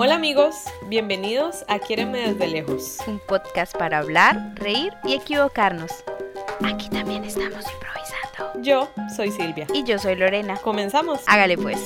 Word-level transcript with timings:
Hola 0.00 0.14
amigos, 0.14 0.54
bienvenidos 0.86 1.64
a 1.66 1.80
Quiéreme 1.80 2.28
desde 2.32 2.46
lejos. 2.46 2.98
Un 3.08 3.18
podcast 3.18 3.76
para 3.76 3.98
hablar, 3.98 4.52
reír 4.54 4.92
y 5.02 5.14
equivocarnos. 5.14 5.90
Aquí 6.62 6.88
también 6.88 7.24
estamos 7.24 7.64
improvisando. 7.72 8.62
Yo 8.62 8.88
soy 9.16 9.32
Silvia. 9.32 9.66
Y 9.74 9.82
yo 9.82 9.98
soy 9.98 10.14
Lorena. 10.14 10.56
Comenzamos. 10.58 11.20
Hágale 11.26 11.58
pues. 11.58 11.80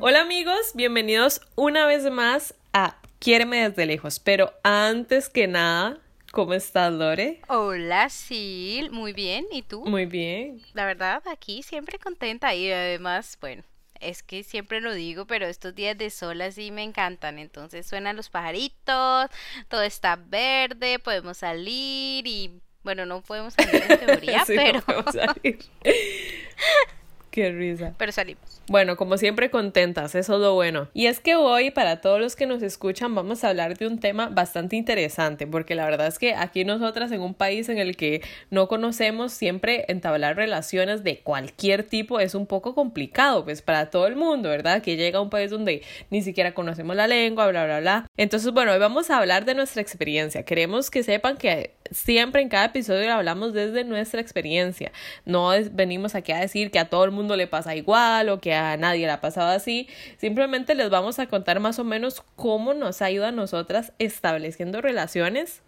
Hola 0.00 0.22
amigos, 0.22 0.72
bienvenidos 0.74 1.42
una 1.54 1.86
vez 1.86 2.10
más 2.10 2.56
a 2.72 2.96
Quiéreme 3.20 3.68
desde 3.68 3.86
lejos. 3.86 4.18
Pero 4.18 4.52
antes 4.64 5.28
que 5.28 5.46
nada, 5.46 5.98
¿Cómo 6.32 6.54
estás, 6.54 6.90
Lore? 6.90 7.42
Hola, 7.48 8.08
Sil. 8.08 8.88
Muy 8.90 9.12
bien. 9.12 9.44
¿Y 9.52 9.60
tú? 9.60 9.84
Muy 9.84 10.06
bien. 10.06 10.62
La 10.72 10.86
verdad, 10.86 11.22
aquí 11.30 11.62
siempre 11.62 11.98
contenta 11.98 12.54
y 12.54 12.72
además, 12.72 13.36
bueno, 13.38 13.62
es 14.00 14.22
que 14.22 14.42
siempre 14.42 14.80
lo 14.80 14.94
digo, 14.94 15.26
pero 15.26 15.44
estos 15.44 15.74
días 15.74 15.98
de 15.98 16.08
sol 16.08 16.40
así 16.40 16.70
me 16.70 16.84
encantan. 16.84 17.38
Entonces 17.38 17.86
suenan 17.86 18.16
los 18.16 18.30
pajaritos, 18.30 19.26
todo 19.68 19.82
está 19.82 20.16
verde, 20.16 20.98
podemos 20.98 21.36
salir 21.36 22.26
y, 22.26 22.62
bueno, 22.82 23.04
no 23.04 23.20
podemos 23.20 23.52
salir 23.52 23.82
en 23.86 23.98
teoría, 24.06 24.42
pero... 24.46 24.80
salir. 25.12 25.58
Qué 27.32 27.50
risa. 27.50 27.94
Pero 27.96 28.12
salimos. 28.12 28.60
Bueno, 28.68 28.96
como 28.96 29.16
siempre 29.16 29.50
contentas, 29.50 30.14
eso 30.14 30.34
es 30.34 30.40
lo 30.40 30.52
bueno. 30.52 30.88
Y 30.92 31.06
es 31.06 31.18
que 31.18 31.34
hoy, 31.34 31.70
para 31.70 32.02
todos 32.02 32.20
los 32.20 32.36
que 32.36 32.44
nos 32.44 32.62
escuchan, 32.62 33.14
vamos 33.14 33.42
a 33.42 33.48
hablar 33.48 33.78
de 33.78 33.86
un 33.86 33.98
tema 33.98 34.28
bastante 34.28 34.76
interesante, 34.76 35.46
porque 35.46 35.74
la 35.74 35.86
verdad 35.86 36.08
es 36.08 36.18
que 36.18 36.34
aquí 36.34 36.66
nosotras 36.66 37.10
en 37.10 37.22
un 37.22 37.32
país 37.32 37.70
en 37.70 37.78
el 37.78 37.96
que 37.96 38.20
no 38.50 38.68
conocemos, 38.68 39.32
siempre 39.32 39.86
entablar 39.88 40.36
relaciones 40.36 41.04
de 41.04 41.20
cualquier 41.20 41.84
tipo 41.84 42.20
es 42.20 42.34
un 42.34 42.46
poco 42.46 42.74
complicado, 42.74 43.44
pues 43.44 43.62
para 43.62 43.88
todo 43.88 44.06
el 44.06 44.14
mundo, 44.14 44.50
¿verdad? 44.50 44.82
Que 44.82 44.96
llega 44.96 45.18
a 45.18 45.22
un 45.22 45.30
país 45.30 45.50
donde 45.50 45.80
ni 46.10 46.20
siquiera 46.20 46.52
conocemos 46.52 46.94
la 46.96 47.06
lengua, 47.06 47.48
bla, 47.48 47.64
bla, 47.64 47.80
bla. 47.80 48.06
Entonces, 48.18 48.52
bueno, 48.52 48.72
hoy 48.72 48.78
vamos 48.78 49.08
a 49.08 49.16
hablar 49.16 49.46
de 49.46 49.54
nuestra 49.54 49.80
experiencia. 49.80 50.42
Queremos 50.42 50.90
que 50.90 51.02
sepan 51.02 51.38
que 51.38 51.70
siempre 51.92 52.42
en 52.42 52.48
cada 52.48 52.66
episodio 52.66 53.12
hablamos 53.12 53.52
desde 53.52 53.84
nuestra 53.84 54.20
experiencia. 54.20 54.92
No 55.24 55.50
venimos 55.72 56.14
aquí 56.14 56.32
a 56.32 56.40
decir 56.40 56.70
que 56.70 56.78
a 56.78 56.88
todo 56.88 57.04
el 57.04 57.10
mundo 57.10 57.36
le 57.36 57.46
pasa 57.46 57.74
igual 57.74 58.28
o 58.28 58.40
que 58.40 58.54
a 58.54 58.76
nadie 58.76 59.06
le 59.06 59.12
ha 59.12 59.20
pasado 59.20 59.50
así. 59.50 59.88
Simplemente 60.18 60.74
les 60.74 60.90
vamos 60.90 61.18
a 61.18 61.26
contar 61.26 61.60
más 61.60 61.78
o 61.78 61.84
menos 61.84 62.22
cómo 62.36 62.74
nos 62.74 63.02
ayuda 63.02 63.28
a 63.28 63.32
nosotras 63.32 63.92
estableciendo 63.98 64.80
relaciones 64.80 65.62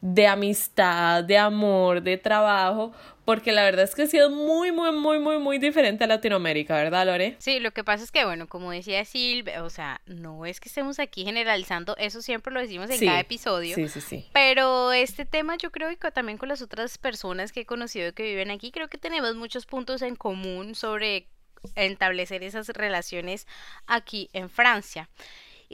de 0.00 0.26
amistad, 0.26 1.24
de 1.24 1.38
amor, 1.38 2.02
de 2.02 2.18
trabajo, 2.18 2.92
porque 3.24 3.52
la 3.52 3.64
verdad 3.64 3.84
es 3.84 3.94
que 3.94 4.02
ha 4.02 4.06
sido 4.06 4.30
muy, 4.30 4.72
muy, 4.72 4.92
muy, 4.92 5.18
muy, 5.18 5.38
muy 5.38 5.58
diferente 5.58 6.04
a 6.04 6.06
Latinoamérica, 6.06 6.74
¿verdad, 6.74 7.06
Lore? 7.06 7.36
Sí, 7.38 7.60
lo 7.60 7.72
que 7.72 7.84
pasa 7.84 8.04
es 8.04 8.10
que, 8.10 8.24
bueno, 8.24 8.46
como 8.46 8.70
decía 8.70 9.04
Silvia, 9.04 9.62
o 9.64 9.70
sea, 9.70 10.00
no 10.06 10.46
es 10.46 10.60
que 10.60 10.68
estemos 10.68 10.98
aquí 10.98 11.24
generalizando, 11.24 11.96
eso 11.96 12.22
siempre 12.22 12.52
lo 12.52 12.60
decimos 12.60 12.90
en 12.90 13.00
cada 13.06 13.20
episodio. 13.20 13.74
Sí, 13.74 13.88
sí, 13.88 14.00
sí. 14.00 14.26
Pero 14.32 14.92
este 14.92 15.24
tema 15.24 15.56
yo 15.56 15.70
creo 15.70 15.96
que 15.96 16.10
también 16.10 16.38
con 16.38 16.48
las 16.48 16.62
otras 16.62 16.98
personas 16.98 17.52
que 17.52 17.60
he 17.60 17.66
conocido 17.66 18.12
que 18.12 18.24
viven 18.24 18.50
aquí, 18.50 18.70
creo 18.70 18.88
que 18.88 18.98
tenemos 18.98 19.34
muchos 19.36 19.66
puntos 19.66 20.02
en 20.02 20.16
común 20.16 20.74
sobre 20.74 21.28
establecer 21.76 22.42
esas 22.42 22.68
relaciones 22.68 23.46
aquí 23.86 24.28
en 24.32 24.50
Francia 24.50 25.08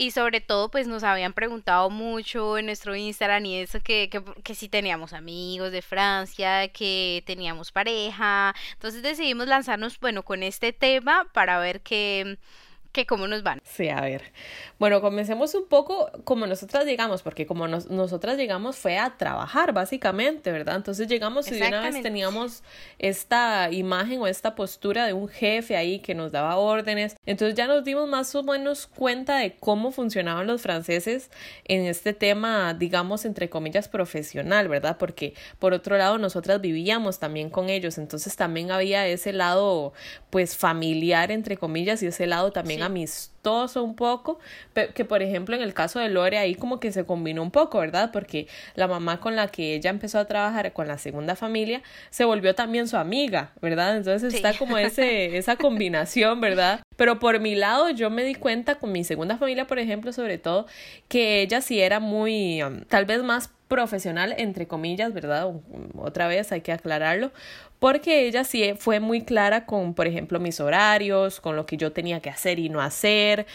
y 0.00 0.12
sobre 0.12 0.40
todo 0.40 0.70
pues 0.70 0.88
nos 0.88 1.02
habían 1.02 1.34
preguntado 1.34 1.90
mucho 1.90 2.56
en 2.56 2.64
nuestro 2.64 2.96
Instagram 2.96 3.44
y 3.44 3.56
eso 3.56 3.80
que, 3.80 4.08
que, 4.08 4.22
que 4.42 4.54
si 4.54 4.70
teníamos 4.70 5.12
amigos 5.12 5.72
de 5.72 5.82
Francia, 5.82 6.68
que 6.68 7.22
teníamos 7.26 7.70
pareja, 7.70 8.54
entonces 8.72 9.02
decidimos 9.02 9.46
lanzarnos 9.46 10.00
bueno 10.00 10.22
con 10.22 10.42
este 10.42 10.72
tema 10.72 11.28
para 11.34 11.58
ver 11.58 11.82
qué 11.82 12.38
que 12.92 13.06
cómo 13.06 13.26
nos 13.26 13.42
van. 13.42 13.60
Sí, 13.64 13.88
a 13.88 14.00
ver. 14.00 14.22
Bueno, 14.78 15.00
comencemos 15.00 15.54
un 15.54 15.66
poco 15.68 16.10
como 16.24 16.46
nosotras 16.46 16.84
llegamos, 16.84 17.22
porque 17.22 17.46
como 17.46 17.68
nosotras 17.68 18.36
llegamos 18.36 18.76
fue 18.76 18.98
a 18.98 19.16
trabajar, 19.16 19.72
básicamente, 19.72 20.50
¿verdad? 20.52 20.76
Entonces 20.76 21.08
llegamos 21.08 21.50
y 21.50 21.58
de 21.58 21.68
una 21.68 21.82
vez 21.82 22.02
teníamos 22.02 22.62
esta 22.98 23.70
imagen 23.70 24.20
o 24.20 24.26
esta 24.26 24.54
postura 24.54 25.06
de 25.06 25.12
un 25.12 25.28
jefe 25.28 25.76
ahí 25.76 26.00
que 26.00 26.14
nos 26.14 26.32
daba 26.32 26.56
órdenes. 26.56 27.16
Entonces 27.26 27.54
ya 27.56 27.66
nos 27.66 27.84
dimos 27.84 28.08
más 28.08 28.34
o 28.34 28.42
menos 28.42 28.86
cuenta 28.86 29.38
de 29.38 29.56
cómo 29.56 29.92
funcionaban 29.92 30.46
los 30.46 30.62
franceses 30.62 31.30
en 31.64 31.84
este 31.84 32.12
tema, 32.12 32.74
digamos, 32.74 33.24
entre 33.24 33.48
comillas, 33.48 33.88
profesional, 33.88 34.68
¿verdad? 34.68 34.96
Porque 34.98 35.34
por 35.58 35.72
otro 35.74 35.96
lado, 35.96 36.18
nosotras 36.18 36.60
vivíamos 36.60 37.18
también 37.18 37.50
con 37.50 37.68
ellos, 37.68 37.98
entonces 37.98 38.36
también 38.36 38.70
había 38.70 39.06
ese 39.06 39.32
lado, 39.32 39.92
pues, 40.30 40.56
familiar, 40.56 41.30
entre 41.30 41.56
comillas, 41.56 42.02
y 42.02 42.06
ese 42.06 42.26
lado 42.26 42.50
también 42.52 42.79
amistoso 42.82 43.82
un 43.82 43.94
poco, 43.94 44.38
que 44.94 45.04
por 45.04 45.22
ejemplo 45.22 45.56
en 45.56 45.62
el 45.62 45.74
caso 45.74 45.98
de 45.98 46.08
Lore 46.08 46.38
ahí 46.38 46.54
como 46.54 46.80
que 46.80 46.92
se 46.92 47.04
combinó 47.04 47.42
un 47.42 47.50
poco, 47.50 47.78
¿verdad? 47.78 48.10
Porque 48.12 48.46
la 48.74 48.86
mamá 48.86 49.20
con 49.20 49.36
la 49.36 49.48
que 49.48 49.74
ella 49.74 49.90
empezó 49.90 50.18
a 50.18 50.26
trabajar 50.26 50.72
con 50.72 50.88
la 50.88 50.98
segunda 50.98 51.36
familia 51.36 51.82
se 52.10 52.24
volvió 52.24 52.54
también 52.54 52.88
su 52.88 52.96
amiga, 52.96 53.52
¿verdad? 53.60 53.96
Entonces 53.96 54.34
está 54.34 54.56
como 54.56 54.78
ese, 54.78 55.36
esa 55.38 55.56
combinación, 55.56 56.40
¿verdad? 56.40 56.80
Pero 56.96 57.18
por 57.18 57.40
mi 57.40 57.54
lado 57.54 57.90
yo 57.90 58.10
me 58.10 58.24
di 58.24 58.34
cuenta 58.34 58.74
con 58.74 58.92
mi 58.92 59.04
segunda 59.04 59.38
familia, 59.38 59.66
por 59.66 59.78
ejemplo, 59.78 60.12
sobre 60.12 60.38
todo, 60.38 60.66
que 61.08 61.42
ella 61.42 61.60
sí 61.60 61.80
era 61.80 61.98
muy, 62.00 62.62
um, 62.62 62.82
tal 62.82 63.06
vez 63.06 63.22
más 63.22 63.50
profesional, 63.68 64.34
entre 64.36 64.66
comillas, 64.66 65.14
¿verdad? 65.14 65.48
Otra 65.96 66.26
vez 66.26 66.50
hay 66.50 66.60
que 66.60 66.72
aclararlo, 66.72 67.30
porque 67.80 68.28
ella 68.28 68.44
sí 68.44 68.74
fue 68.78 69.00
muy 69.00 69.22
clara 69.22 69.66
con, 69.66 69.94
por 69.94 70.06
ejemplo, 70.06 70.38
mis 70.38 70.60
horarios, 70.60 71.40
con 71.40 71.56
lo 71.56 71.66
que 71.66 71.76
yo 71.76 71.92
tenía 71.92 72.20
que 72.20 72.30
hacer 72.30 72.60
y 72.60 72.68
no 72.68 72.80
hacer, 72.80 73.46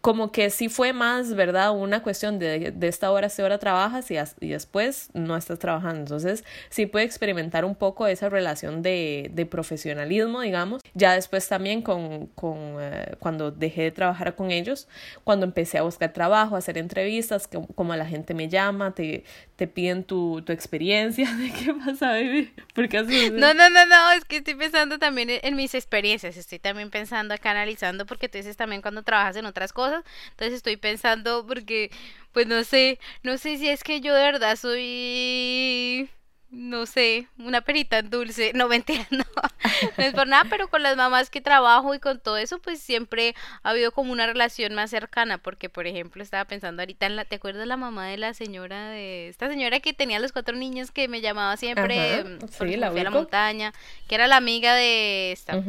como 0.00 0.32
que 0.32 0.50
sí 0.50 0.68
fue 0.68 0.92
más, 0.92 1.34
¿verdad? 1.34 1.72
Una 1.72 2.02
cuestión 2.02 2.38
de, 2.38 2.70
de 2.70 2.88
esta 2.88 3.10
hora, 3.10 3.26
esta 3.26 3.44
hora 3.44 3.58
trabajas 3.58 4.10
y, 4.10 4.16
y, 4.40 4.50
después 4.50 5.10
no 5.14 5.36
estás 5.36 5.58
trabajando. 5.58 6.00
Entonces, 6.00 6.44
sí 6.70 6.86
pude 6.86 7.02
experimentar 7.02 7.64
un 7.64 7.74
poco 7.74 8.06
esa 8.06 8.28
relación 8.28 8.82
de, 8.82 9.30
de 9.32 9.46
profesionalismo, 9.46 10.40
digamos. 10.42 10.82
Ya 10.94 11.14
después 11.14 11.48
también 11.48 11.82
con, 11.82 12.26
con 12.28 12.76
eh, 12.80 13.16
cuando 13.18 13.50
dejé 13.50 13.82
de 13.82 13.90
trabajar 13.90 14.36
con 14.36 14.50
ellos, 14.50 14.88
cuando 15.24 15.46
empecé 15.46 15.78
a 15.78 15.82
buscar 15.82 16.12
trabajo, 16.12 16.54
a 16.54 16.58
hacer 16.58 16.78
entrevistas, 16.78 17.48
que, 17.48 17.60
como 17.74 17.96
la 17.96 18.06
gente 18.06 18.34
me 18.34 18.48
llama, 18.48 18.94
te, 18.94 19.24
te 19.56 19.66
piden 19.66 20.04
tu, 20.04 20.42
tu 20.42 20.52
experiencia 20.52 21.28
de 21.36 21.50
qué 21.52 21.74
pasa, 21.74 22.10
baby. 22.10 22.52
Porque 22.74 22.98
no, 23.02 23.54
no, 23.54 23.70
no, 23.70 23.86
no, 23.86 24.12
es 24.12 24.24
que 24.24 24.38
estoy 24.38 24.54
pensando 24.54 24.98
también 24.98 25.28
en, 25.30 25.56
mis 25.56 25.74
experiencias, 25.74 26.36
estoy 26.36 26.58
también 26.58 26.90
pensando 26.90 27.34
acá 27.34 27.50
analizando, 27.50 28.06
porque 28.06 28.28
tú 28.28 28.38
dices 28.38 28.56
también 28.56 28.82
cuando 28.82 29.02
trabajas 29.02 29.36
en 29.36 29.46
otras 29.46 29.72
cosas, 29.72 29.87
entonces 30.30 30.54
estoy 30.54 30.76
pensando 30.76 31.46
porque, 31.46 31.90
pues 32.32 32.46
no 32.46 32.64
sé, 32.64 32.98
no 33.22 33.38
sé 33.38 33.58
si 33.58 33.68
es 33.68 33.82
que 33.84 34.00
yo 34.00 34.14
de 34.14 34.22
verdad 34.22 34.56
soy 34.56 36.10
no 36.50 36.86
sé, 36.86 37.28
una 37.38 37.60
perita 37.60 38.00
dulce, 38.02 38.52
no 38.54 38.68
mentira, 38.68 39.06
no, 39.10 39.24
no 39.98 40.04
es 40.04 40.14
por 40.14 40.26
nada, 40.26 40.46
pero 40.48 40.68
con 40.68 40.82
las 40.82 40.96
mamás 40.96 41.30
que 41.30 41.40
trabajo 41.40 41.94
y 41.94 41.98
con 41.98 42.20
todo 42.20 42.36
eso, 42.36 42.58
pues 42.58 42.80
siempre 42.80 43.34
ha 43.62 43.70
habido 43.70 43.92
como 43.92 44.12
una 44.12 44.26
relación 44.26 44.74
más 44.74 44.90
cercana, 44.90 45.38
porque 45.38 45.68
por 45.68 45.86
ejemplo 45.86 46.22
estaba 46.22 46.44
pensando 46.46 46.82
ahorita 46.82 47.06
en 47.06 47.16
la, 47.16 47.24
¿te 47.24 47.36
acuerdas 47.36 47.66
la 47.66 47.76
mamá 47.76 48.06
de 48.06 48.16
la 48.16 48.34
señora 48.34 48.88
de 48.88 49.28
esta 49.28 49.48
señora 49.48 49.80
que 49.80 49.92
tenía 49.92 50.18
los 50.18 50.32
cuatro 50.32 50.56
niños 50.56 50.90
que 50.90 51.08
me 51.08 51.20
llamaba 51.20 51.56
siempre 51.56 52.24
sí, 52.50 52.76
la, 52.76 52.88
a 52.88 52.92
la 52.92 53.10
montaña, 53.10 53.72
que 54.08 54.14
era 54.14 54.26
la 54.26 54.36
amiga 54.36 54.74
de 54.74 55.32
esta? 55.32 55.62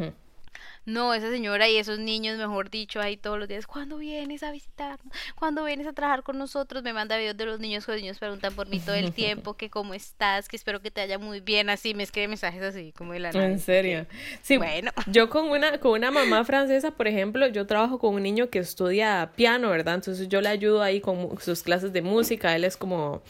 No, 0.86 1.14
esa 1.14 1.30
señora 1.30 1.68
y 1.68 1.76
esos 1.76 1.98
niños, 1.98 2.38
mejor 2.38 2.70
dicho, 2.70 3.00
ahí 3.00 3.16
todos 3.16 3.38
los 3.38 3.48
días, 3.48 3.66
¿cuándo 3.66 3.98
vienes 3.98 4.42
a 4.42 4.50
visitarnos? 4.50 5.12
¿Cuándo 5.34 5.64
vienes 5.64 5.86
a 5.86 5.92
trabajar 5.92 6.22
con 6.22 6.38
nosotros? 6.38 6.82
Me 6.82 6.92
manda 6.92 7.16
videos 7.16 7.36
de 7.36 7.44
los 7.44 7.60
niños, 7.60 7.86
los 7.86 7.96
niños 7.96 8.18
preguntan 8.18 8.54
por 8.54 8.68
mí 8.68 8.80
todo 8.80 8.94
el 8.94 9.12
tiempo, 9.12 9.54
que 9.56 9.70
cómo 9.70 9.94
estás, 9.94 10.48
que 10.48 10.56
espero 10.56 10.80
que 10.80 10.90
te 10.90 11.00
haya 11.00 11.18
muy 11.18 11.40
bien, 11.40 11.70
así, 11.70 11.94
me 11.94 12.02
escribe 12.02 12.28
mensajes 12.28 12.62
así, 12.62 12.92
como 12.96 13.12
de 13.12 13.20
la 13.20 13.32
nada. 13.32 13.46
En 13.46 13.58
serio. 13.58 14.06
Sí, 14.42 14.56
bueno. 14.56 14.90
Yo 15.06 15.28
con 15.28 15.50
una, 15.50 15.78
con 15.78 15.92
una 15.92 16.10
mamá 16.10 16.44
francesa, 16.44 16.90
por 16.92 17.06
ejemplo, 17.06 17.46
yo 17.48 17.66
trabajo 17.66 17.98
con 17.98 18.14
un 18.14 18.22
niño 18.22 18.48
que 18.48 18.58
estudia 18.58 19.32
piano, 19.36 19.70
¿verdad? 19.70 19.94
Entonces 19.94 20.28
yo 20.28 20.40
le 20.40 20.48
ayudo 20.48 20.82
ahí 20.82 21.00
con 21.00 21.38
sus 21.40 21.62
clases 21.62 21.92
de 21.92 22.02
música, 22.02 22.56
él 22.56 22.64
es 22.64 22.76
como 22.76 23.22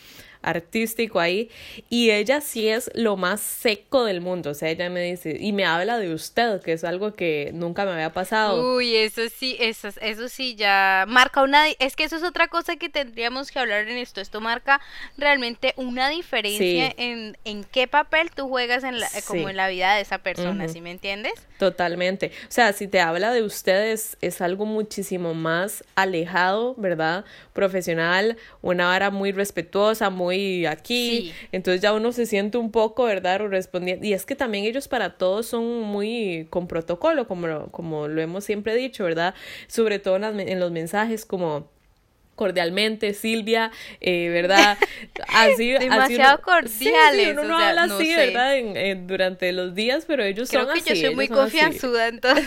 artístico 0.42 1.20
ahí 1.20 1.50
y 1.88 2.10
ella 2.10 2.40
sí 2.40 2.68
es 2.68 2.90
lo 2.94 3.16
más 3.16 3.40
seco 3.40 4.04
del 4.04 4.20
mundo, 4.20 4.50
o 4.50 4.54
sea, 4.54 4.70
ella 4.70 4.88
me 4.88 5.02
dice 5.02 5.36
y 5.38 5.52
me 5.52 5.64
habla 5.64 5.98
de 5.98 6.12
usted, 6.14 6.60
que 6.62 6.72
es 6.72 6.84
algo 6.84 7.14
que 7.14 7.50
nunca 7.54 7.84
me 7.84 7.92
había 7.92 8.12
pasado. 8.12 8.76
Uy, 8.76 8.96
eso 8.96 9.22
sí, 9.28 9.56
eso, 9.60 9.88
eso 10.00 10.28
sí 10.28 10.54
ya 10.54 11.04
marca 11.08 11.42
una, 11.42 11.68
es 11.68 11.96
que 11.96 12.04
eso 12.04 12.16
es 12.16 12.22
otra 12.22 12.48
cosa 12.48 12.76
que 12.76 12.88
tendríamos 12.88 13.50
que 13.50 13.58
hablar 13.58 13.88
en 13.88 13.98
esto, 13.98 14.20
esto 14.20 14.40
marca 14.40 14.80
realmente 15.18 15.74
una 15.76 16.08
diferencia 16.08 16.92
en, 16.96 17.36
en 17.44 17.64
qué 17.64 17.86
papel 17.86 18.30
tú 18.30 18.48
juegas 18.48 18.84
en 18.84 19.00
la, 19.00 19.08
como 19.26 19.48
en 19.48 19.56
la 19.56 19.68
vida 19.68 19.94
de 19.94 20.02
esa 20.02 20.18
persona, 20.18 20.68
¿sí 20.68 20.80
me 20.80 20.90
entiendes? 20.90 21.34
Totalmente, 21.58 22.32
o 22.48 22.50
sea, 22.50 22.72
si 22.72 22.88
te 22.88 23.00
habla 23.00 23.32
de 23.32 23.42
ustedes 23.42 24.16
es 24.20 24.40
algo 24.40 24.64
muchísimo 24.64 25.34
más 25.34 25.84
alejado, 25.94 26.74
¿verdad? 26.76 27.24
Profesional, 27.52 28.38
una 28.62 28.86
vara 28.86 29.10
muy 29.10 29.32
respetuosa, 29.32 30.08
muy 30.08 30.29
muy 30.30 30.66
aquí, 30.66 31.32
entonces 31.52 31.80
ya 31.80 31.92
uno 31.92 32.12
se 32.12 32.26
siente 32.26 32.58
un 32.58 32.70
poco, 32.70 33.04
¿verdad? 33.04 33.40
Respondiendo. 33.40 34.06
Y 34.06 34.12
es 34.12 34.24
que 34.24 34.36
también 34.36 34.64
ellos 34.64 34.88
para 34.88 35.16
todos 35.18 35.46
son 35.46 35.82
muy 35.82 36.46
con 36.50 36.68
protocolo, 36.68 37.26
como 37.26 37.70
como 37.70 38.08
lo 38.08 38.20
hemos 38.20 38.44
siempre 38.44 38.74
dicho, 38.76 39.04
¿verdad? 39.04 39.34
Sobre 39.66 39.98
todo 39.98 40.16
en 40.16 40.60
los 40.60 40.70
mensajes 40.70 41.26
como 41.26 41.68
cordialmente, 42.40 43.12
Silvia, 43.12 43.70
eh, 44.00 44.30
¿verdad? 44.30 44.78
Así, 45.28 45.72
Demasiado 45.78 46.40
cordiales. 46.40 47.26
Sí, 47.26 47.30
uno 47.32 47.44
no 47.44 47.58
habla 47.58 47.82
así, 47.82 48.14
¿verdad? 48.14 48.56
En, 48.56 49.06
durante 49.06 49.52
los 49.52 49.74
días, 49.74 50.04
pero 50.06 50.24
ellos 50.24 50.48
son 50.48 50.70
así. 50.70 50.80
Creo 50.80 50.94
que 50.94 51.00
yo 51.00 51.06
soy 51.08 51.14
muy 51.14 51.28
confianzuda, 51.28 52.08
entonces. 52.08 52.46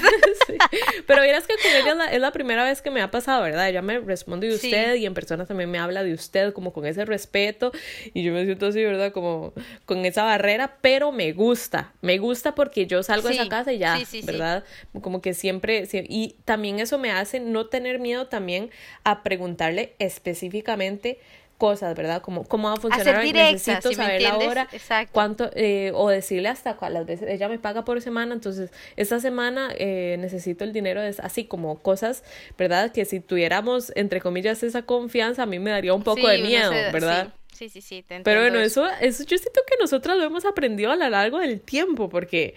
Pero 1.05 1.21
verás 1.21 1.45
que 1.45 1.53
con 1.61 1.71
ella 1.71 2.11
es 2.11 2.19
la, 2.19 2.31
primera 2.31 2.63
vez 2.63 2.81
que 2.81 2.89
me 2.89 3.01
ha 3.01 3.11
pasado, 3.11 3.43
¿verdad? 3.43 3.69
Ella 3.69 3.83
me 3.83 3.99
responde 3.99 4.47
de 4.47 4.55
usted 4.55 4.95
y 4.95 5.05
en 5.05 5.13
persona 5.13 5.45
también 5.45 5.69
me 5.69 5.77
habla 5.77 6.03
de 6.03 6.13
usted, 6.13 6.53
como 6.53 6.73
con 6.73 6.87
ese 6.87 7.05
respeto. 7.05 7.71
Y 8.15 8.23
yo 8.23 8.33
me 8.33 8.45
siento 8.45 8.65
así, 8.65 8.83
¿verdad? 8.83 9.11
Como 9.11 9.53
con 9.85 10.05
esa 10.05 10.23
barrera, 10.23 10.77
pero 10.81 11.11
me 11.11 11.33
gusta. 11.33 11.93
Me 12.01 12.17
gusta 12.17 12.55
porque 12.55 12.87
yo 12.87 13.03
salgo 13.03 13.27
de 13.27 13.35
esa 13.35 13.47
casa 13.47 13.71
y 13.71 13.77
ya, 13.77 13.99
¿verdad? 14.23 14.63
Como 15.01 15.21
que 15.21 15.35
siempre, 15.35 15.87
y 15.91 16.35
también 16.45 16.79
eso 16.79 16.97
me 16.97 17.11
hace 17.11 17.39
no 17.39 17.67
tener 17.67 17.99
miedo 17.99 18.25
también 18.25 18.71
a 19.03 19.21
preguntarle 19.21 19.82
específicamente 19.99 21.19
cosas, 21.57 21.95
¿verdad? 21.95 22.21
Como 22.21 22.43
cómo 22.43 22.67
va 22.67 22.73
a 22.73 22.77
funcionar. 22.77 23.23
Necesito 23.23 23.93
saber 23.93 24.21
la 24.21 24.37
hora, 24.37 24.67
cuánto, 25.11 25.49
eh, 25.55 25.91
o 25.93 26.09
decirle 26.09 26.49
hasta 26.49 26.75
cuáles 26.75 27.05
veces 27.05 27.29
ella 27.29 27.47
me 27.47 27.57
paga 27.59 27.85
por 27.85 28.01
semana, 28.01 28.33
entonces 28.33 28.71
esta 28.97 29.19
semana 29.19 29.69
eh, 29.77 30.17
necesito 30.19 30.65
el 30.65 30.73
dinero, 30.73 31.01
es 31.01 31.19
así 31.19 31.45
como 31.45 31.79
cosas, 31.79 32.23
¿verdad? 32.57 32.91
Que 32.91 33.05
si 33.05 33.19
tuviéramos, 33.19 33.93
entre 33.95 34.19
comillas, 34.19 34.61
esa 34.63 34.81
confianza, 34.81 35.43
a 35.43 35.45
mí 35.45 35.59
me 35.59 35.71
daría 35.71 35.93
un 35.93 36.03
poco 36.03 36.27
de 36.27 36.39
miedo, 36.39 36.71
¿verdad? 36.71 37.33
Sí, 37.53 37.69
sí, 37.69 37.81
sí, 37.81 38.03
Pero 38.23 38.41
bueno, 38.41 38.59
eso, 38.59 38.85
eso 38.99 39.23
yo 39.23 39.37
siento 39.37 39.61
que 39.67 39.75
nosotros 39.79 40.17
lo 40.17 40.23
hemos 40.23 40.43
aprendido 40.43 40.91
a 40.91 40.95
lo 40.95 41.07
largo 41.07 41.37
del 41.37 41.61
tiempo, 41.61 42.09
porque 42.09 42.55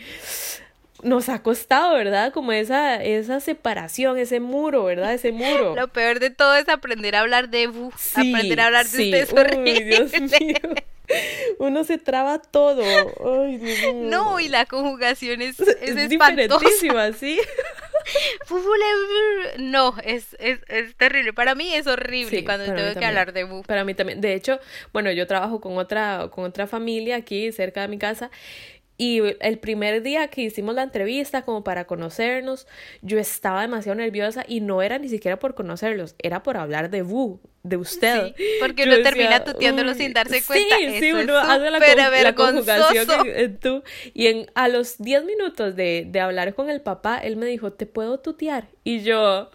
nos 1.03 1.29
ha 1.29 1.43
costado, 1.43 1.95
¿verdad? 1.95 2.33
Como 2.33 2.53
esa, 2.53 3.03
esa 3.03 3.41
separación, 3.41 4.19
ese 4.19 4.41
muro, 4.41 4.85
¿verdad? 4.85 5.15
Ese 5.15 5.33
muro. 5.33 5.75
Lo 5.77 5.89
peor 5.89 6.21
de 6.21 6.31
todo 6.31 6.55
es 6.57 6.69
aprender 6.69 7.17
a 7.17 7.21
hablar 7.21 7.49
de 7.49 7.67
bu, 7.67 7.93
aprender 8.15 8.61
a 8.61 8.67
hablar 8.67 8.87
de 8.87 9.27
sí. 9.27 9.35
Uy, 9.59 9.85
Dios 9.85 10.13
mío. 10.21 10.57
Uno 11.59 11.85
se 11.85 11.99
traba 11.99 12.41
todo. 12.41 12.83
Ay, 12.83 13.59
Dios 13.59 13.95
mío. 13.95 14.11
No, 14.11 14.41
y 14.41 14.49
la 14.49 14.67
conjugación 14.67 15.43
es, 15.43 15.61
es, 15.61 15.97
es 15.97 16.09
diferentísima, 16.09 17.13
¿sí? 17.13 17.39
no, 19.59 19.95
es, 20.05 20.37
es, 20.39 20.61
es, 20.69 20.95
terrible. 20.97 21.33
Para 21.33 21.55
mí 21.55 21.75
es 21.75 21.87
horrible 21.87 22.45
cuando 22.45 22.65
tengo 22.65 22.99
que 22.99 23.05
hablar 23.05 23.33
de 23.33 23.45
bu. 23.45 23.63
Para 23.63 23.85
mí 23.85 23.95
también. 23.95 24.21
De 24.21 24.35
hecho, 24.35 24.61
bueno, 24.93 25.11
yo 25.13 25.27
trabajo 25.27 25.61
con 25.61 25.79
otra, 25.79 26.29
con 26.31 26.45
otra 26.45 26.67
familia 26.67 27.17
aquí 27.17 27.53
cerca 27.53 27.83
de 27.83 27.89
mi 27.89 27.99
casa 27.99 28.31
y 28.99 29.21
el 29.41 29.59
primer 29.59 30.03
día 30.03 30.29
que 30.29 30.43
hicimos 30.43 30.75
la 30.75 30.83
entrevista 30.83 31.43
como 31.43 31.63
para 31.63 31.87
conocernos, 31.87 32.67
yo 33.03 33.19
estaba 33.19 33.63
demasiado 33.63 33.97
nerviosa 33.97 34.45
y 34.49 34.61
no 34.61 34.81
era 34.83 34.99
ni 34.99 35.09
siquiera 35.09 35.39
por 35.39 35.55
conocerlos, 35.55 36.15
era 36.19 36.43
por 36.43 36.57
hablar 36.57 36.91
de 36.91 37.03
Wu, 37.03 37.41
de 37.63 37.77
usted. 37.77 38.35
porque 38.61 38.85
uno 38.85 39.03
termina 39.03 39.45
tuteándolo 39.45 39.95
sin 39.95 40.13
darse 40.13 40.43
cuenta. 40.43 40.77
Sí, 40.79 41.01
sí, 41.01 41.13
uno 41.13 41.37
hace 41.37 41.71
la, 41.71 41.79
la 42.23 42.35
conjugación 42.35 43.07
en, 43.27 43.59
tú. 43.59 43.83
Y 44.15 44.29
en, 44.29 44.51
a 44.55 44.69
los 44.69 44.99
10 44.99 45.25
minutos 45.25 45.77
de, 45.77 46.07
de 46.09 46.21
hablar 46.21 46.55
con 46.55 46.71
el 46.71 46.81
papá, 46.81 47.19
él 47.19 47.37
me 47.37 47.47
dijo, 47.47 47.73
¿te 47.73 47.87
puedo 47.87 48.19
tutear? 48.21 48.69
Y 48.83 49.01
yo... 49.01 49.51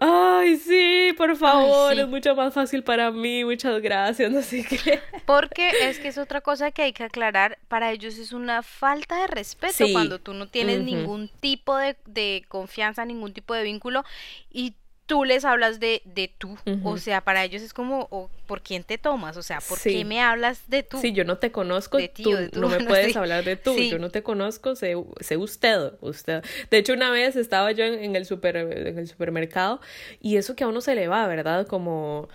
Ay, 0.00 0.56
sí, 0.56 1.14
por 1.16 1.36
favor, 1.36 1.98
es 1.98 2.06
mucho 2.08 2.34
más 2.34 2.52
fácil 2.54 2.82
para 2.82 3.10
mí, 3.10 3.44
muchas 3.44 3.80
gracias, 3.80 4.30
no 4.32 4.42
sé 4.42 4.64
qué. 4.64 5.00
Porque 5.24 5.70
es 5.82 5.98
que 5.98 6.08
es 6.08 6.18
otra 6.18 6.40
cosa 6.40 6.70
que 6.70 6.82
hay 6.82 6.92
que 6.92 7.04
aclarar, 7.04 7.58
para 7.68 7.92
ellos 7.92 8.18
es 8.18 8.32
una 8.32 8.62
falta 8.62 9.20
de 9.20 9.26
respeto 9.26 9.84
cuando 9.92 10.18
tú 10.18 10.34
no 10.34 10.48
tienes 10.48 10.82
ningún 10.82 11.28
tipo 11.28 11.76
de, 11.76 11.96
de 12.06 12.44
confianza, 12.48 13.04
ningún 13.04 13.32
tipo 13.32 13.54
de 13.54 13.62
vínculo 13.62 14.04
y 14.50 14.74
tú 15.06 15.24
les 15.24 15.44
hablas 15.44 15.80
de, 15.80 16.02
de 16.04 16.28
tú. 16.36 16.58
O 16.82 16.98
sea, 16.98 17.20
para 17.20 17.44
ellos 17.44 17.62
es 17.62 17.72
como, 17.72 18.08
o, 18.10 18.28
¿por 18.46 18.60
quién 18.60 18.84
te 18.84 18.98
tomas? 18.98 19.36
O 19.36 19.42
sea, 19.42 19.60
¿por 19.60 19.80
qué 19.80 20.04
me 20.04 20.20
hablas 20.20 20.68
de 20.68 20.82
tú? 20.82 20.98
Sí, 21.00 21.12
yo 21.12 21.24
no 21.24 21.38
te 21.38 21.52
conozco, 21.52 21.96
de 21.98 22.08
tú, 22.08 22.32
no 22.54 22.68
me 22.68 22.80
puedes 22.84 23.16
hablar 23.16 23.44
de 23.44 23.56
tú. 23.56 23.76
Yo 23.76 23.98
no 23.98 24.10
te 24.10 24.22
conozco, 24.22 24.74
sé, 24.74 24.94
sé, 25.20 25.36
usted, 25.36 25.92
usted. 26.00 26.44
De 26.70 26.78
hecho, 26.78 26.92
una 26.92 27.10
vez 27.10 27.36
estaba 27.36 27.72
yo 27.72 27.84
en, 27.84 28.16
el, 28.16 28.26
super, 28.26 28.56
en 28.56 28.98
el 28.98 29.08
supermercado 29.08 29.80
y 30.20 30.36
eso 30.36 30.56
que 30.56 30.64
a 30.64 30.68
uno 30.68 30.80
se 30.80 30.94
le 30.94 31.08
va, 31.08 31.26
¿verdad? 31.26 31.66
Como, 31.66 32.28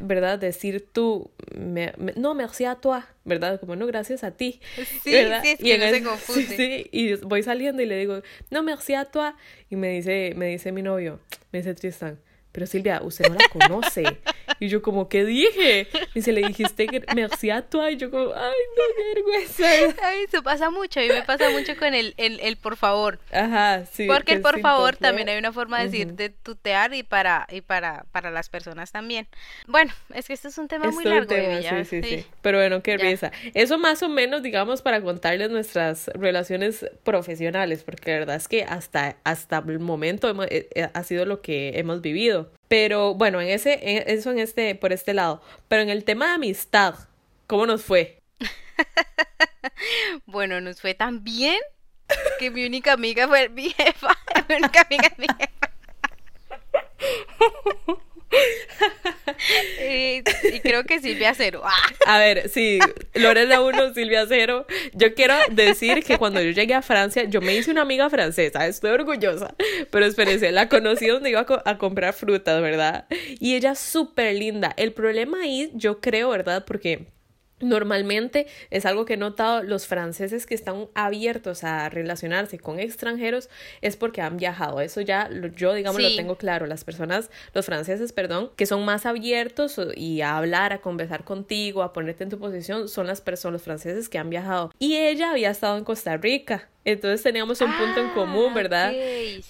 ¿verdad? 0.00 0.38
Decir 0.38 0.88
tú, 0.92 1.30
me, 1.54 1.92
no, 2.16 2.34
merci 2.34 2.64
a 2.64 2.76
toi, 2.76 3.02
¿verdad? 3.24 3.58
Como, 3.60 3.76
no, 3.76 3.86
gracias 3.86 4.24
a 4.24 4.30
ti. 4.32 4.60
Sí, 5.02 5.12
¿verdad? 5.12 5.42
sí, 5.42 5.50
es 5.50 5.58
que 5.58 5.74
y 5.74 5.78
no 5.78 5.88
se 5.90 6.02
confunde. 6.02 6.42
Sí, 6.42 6.56
sí, 6.56 6.88
y 6.92 7.14
voy 7.16 7.42
saliendo 7.42 7.82
y 7.82 7.86
le 7.86 7.96
digo, 7.98 8.22
no, 8.50 8.62
merci 8.62 8.94
a 8.94 9.04
toi. 9.04 9.32
Y 9.70 9.76
me 9.76 9.90
dice, 9.90 10.34
me 10.36 10.46
dice 10.46 10.72
mi 10.72 10.82
novio, 10.82 11.20
me 11.52 11.60
dice 11.60 11.74
Tristan, 11.74 12.18
pero 12.54 12.66
Silvia, 12.68 13.00
usted 13.02 13.28
no 13.28 13.34
la 13.34 13.48
conoce. 13.48 14.20
Y 14.60 14.68
yo 14.68 14.80
como, 14.80 15.08
¿qué 15.08 15.24
dije? 15.24 15.88
Y 16.14 16.22
se 16.22 16.30
le 16.30 16.46
dijiste 16.46 16.86
que 16.86 17.02
merci 17.12 17.50
a 17.50 17.62
toi. 17.62 17.94
Y 17.94 17.96
yo 17.96 18.12
como, 18.12 18.32
ay, 18.32 18.52
no, 18.76 19.04
vergüenza. 19.14 19.66
Ay, 20.06 20.18
eso 20.28 20.40
pasa 20.44 20.70
mucho. 20.70 21.00
A 21.00 21.02
mí 21.02 21.08
me 21.08 21.22
pasa 21.22 21.50
mucho 21.50 21.76
con 21.76 21.94
el, 21.94 22.14
el, 22.16 22.38
el 22.38 22.56
por 22.56 22.76
favor. 22.76 23.18
Ajá, 23.32 23.84
sí. 23.86 24.06
Porque 24.06 24.34
el 24.34 24.40
por 24.40 24.60
favor 24.60 24.96
también 24.96 25.28
hay 25.28 25.36
una 25.36 25.52
forma 25.52 25.80
de 25.80 25.86
decir 25.86 26.12
de 26.12 26.28
tutear 26.28 26.94
y 26.94 27.02
para, 27.02 27.48
y 27.50 27.60
para, 27.60 28.06
para 28.12 28.30
las 28.30 28.48
personas 28.50 28.92
también. 28.92 29.26
Bueno, 29.66 29.92
es 30.14 30.28
que 30.28 30.34
esto 30.34 30.46
es 30.46 30.56
un 30.56 30.68
tema 30.68 30.92
muy 30.92 31.02
largo. 31.02 31.26
Tema, 31.26 31.84
sí, 31.84 32.02
sí, 32.02 32.02
sí, 32.08 32.26
Pero 32.40 32.58
bueno, 32.58 32.84
qué 32.84 32.96
risa. 32.98 33.32
Eso 33.54 33.78
más 33.78 34.00
o 34.04 34.08
menos, 34.08 34.44
digamos, 34.44 34.80
para 34.80 35.00
contarles 35.00 35.50
nuestras 35.50 36.06
relaciones 36.14 36.86
profesionales, 37.02 37.82
porque 37.82 38.12
la 38.12 38.18
verdad 38.20 38.36
es 38.36 38.46
que 38.46 38.62
hasta, 38.62 39.16
hasta 39.24 39.64
el 39.66 39.80
momento 39.80 40.30
eh, 40.44 40.68
eh, 40.72 40.88
ha 40.92 41.02
sido 41.02 41.24
lo 41.24 41.40
que 41.40 41.72
hemos 41.80 42.00
vivido. 42.00 42.43
Pero 42.68 43.14
bueno, 43.14 43.40
en 43.40 43.48
ese, 43.48 44.04
eso 44.12 44.30
en 44.30 44.38
este, 44.38 44.74
por 44.74 44.92
este 44.92 45.14
lado. 45.14 45.42
Pero 45.68 45.82
en 45.82 45.90
el 45.90 46.04
tema 46.04 46.28
de 46.28 46.32
amistad, 46.34 46.94
¿cómo 47.46 47.66
nos 47.66 47.82
fue? 47.82 48.22
bueno, 50.26 50.60
nos 50.60 50.80
fue 50.80 50.94
tan 50.94 51.24
bien 51.24 51.58
que 52.38 52.50
mi 52.50 52.64
única 52.64 52.92
amiga 52.92 53.28
fue 53.28 53.48
mi 53.50 53.70
jefa. 53.70 54.16
Mi 54.48 54.56
única 54.56 54.82
amiga 54.82 55.06
es 55.06 55.18
mi 55.18 55.26
jefa. 55.26 55.70
y, 59.80 60.22
creo 60.60 60.84
que 60.84 61.00
Silvia 61.00 61.34
Cero. 61.34 61.62
Ah. 61.64 61.74
A 62.06 62.18
ver, 62.18 62.48
sí, 62.48 62.78
Lorena 63.14 63.60
1, 63.60 63.94
Silvia 63.94 64.26
Cero. 64.28 64.66
Yo 64.92 65.14
quiero 65.14 65.34
decir 65.50 66.02
que 66.04 66.18
cuando 66.18 66.40
yo 66.40 66.50
llegué 66.50 66.74
a 66.74 66.82
Francia, 66.82 67.24
yo 67.24 67.40
me 67.40 67.54
hice 67.54 67.70
una 67.70 67.82
amiga 67.82 68.10
francesa, 68.10 68.66
estoy 68.66 68.90
orgullosa. 68.90 69.54
Pero 69.90 70.06
espérense, 70.06 70.52
la 70.52 70.68
conocí 70.68 71.06
donde 71.06 71.30
iba 71.30 71.40
a, 71.40 71.70
a 71.70 71.78
comprar 71.78 72.14
frutas, 72.14 72.60
¿verdad? 72.60 73.06
Y 73.40 73.54
ella 73.54 73.72
es 73.72 73.78
súper 73.78 74.34
linda. 74.34 74.72
El 74.76 74.92
problema 74.92 75.42
ahí, 75.42 75.70
yo 75.74 76.00
creo, 76.00 76.30
¿verdad? 76.30 76.64
Porque 76.66 77.13
Normalmente 77.64 78.46
es 78.70 78.86
algo 78.86 79.04
que 79.04 79.14
he 79.14 79.16
notado, 79.16 79.62
los 79.62 79.86
franceses 79.86 80.46
que 80.46 80.54
están 80.54 80.88
abiertos 80.94 81.64
a 81.64 81.88
relacionarse 81.88 82.58
con 82.58 82.78
extranjeros 82.78 83.48
es 83.80 83.96
porque 83.96 84.20
han 84.20 84.36
viajado. 84.36 84.80
Eso 84.80 85.00
ya 85.00 85.28
yo, 85.56 85.72
digamos, 85.74 86.02
lo 86.02 86.14
tengo 86.14 86.36
claro. 86.36 86.66
Las 86.66 86.84
personas, 86.84 87.30
los 87.54 87.66
franceses, 87.66 88.12
perdón, 88.12 88.50
que 88.56 88.66
son 88.66 88.84
más 88.84 89.06
abiertos 89.06 89.80
y 89.96 90.20
a 90.20 90.36
hablar, 90.36 90.72
a 90.72 90.80
conversar 90.80 91.24
contigo, 91.24 91.82
a 91.82 91.92
ponerte 91.92 92.24
en 92.24 92.30
tu 92.30 92.38
posición, 92.38 92.88
son 92.88 93.06
las 93.06 93.20
personas, 93.20 93.54
los 93.54 93.62
franceses 93.62 94.08
que 94.08 94.18
han 94.18 94.30
viajado. 94.30 94.70
Y 94.78 94.96
ella 94.96 95.30
había 95.30 95.50
estado 95.50 95.78
en 95.78 95.84
Costa 95.84 96.16
Rica. 96.16 96.68
Entonces 96.84 97.22
teníamos 97.22 97.60
un 97.60 97.72
punto 97.76 98.00
en 98.00 98.10
común, 98.10 98.48
ah, 98.50 98.54
¿verdad? 98.54 98.92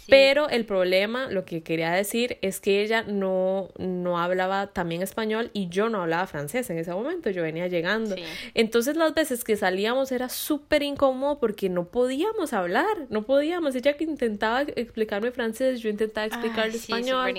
Pero 0.09 0.49
el 0.49 0.65
problema, 0.65 1.29
lo 1.29 1.45
que 1.45 1.63
quería 1.63 1.91
decir, 1.91 2.39
es 2.43 2.61
que 2.61 2.83
ella 2.83 3.03
no, 3.03 3.71
no 3.79 4.21
hablaba 4.21 4.69
también 4.69 5.03
español 5.03 5.51
y 5.53 5.69
yo 5.69 5.89
no 5.89 6.03
hablaba 6.03 6.27
francés 6.27 6.71
en 6.71 6.79
ese 6.79 6.93
momento, 6.93 7.31
yo 7.31 7.43
venía 7.43 7.67
llegando. 7.67 8.15
Entonces 8.55 8.97
las 8.97 9.15
veces 9.15 9.43
que 9.43 9.57
salíamos 9.57 10.13
era 10.13 10.29
súper 10.29 10.83
incómodo 10.83 11.39
porque 11.39 11.69
no 11.69 11.87
podíamos 11.87 12.53
hablar, 12.53 13.07
no 13.09 13.25
podíamos. 13.25 13.75
Ella 13.75 13.97
que 13.97 14.05
intentaba 14.05 14.63
explicarme 14.63 15.33
francés, 15.33 15.81
yo 15.81 15.89
intentaba 15.89 16.27
explicarle 16.27 16.77
español. 16.77 17.35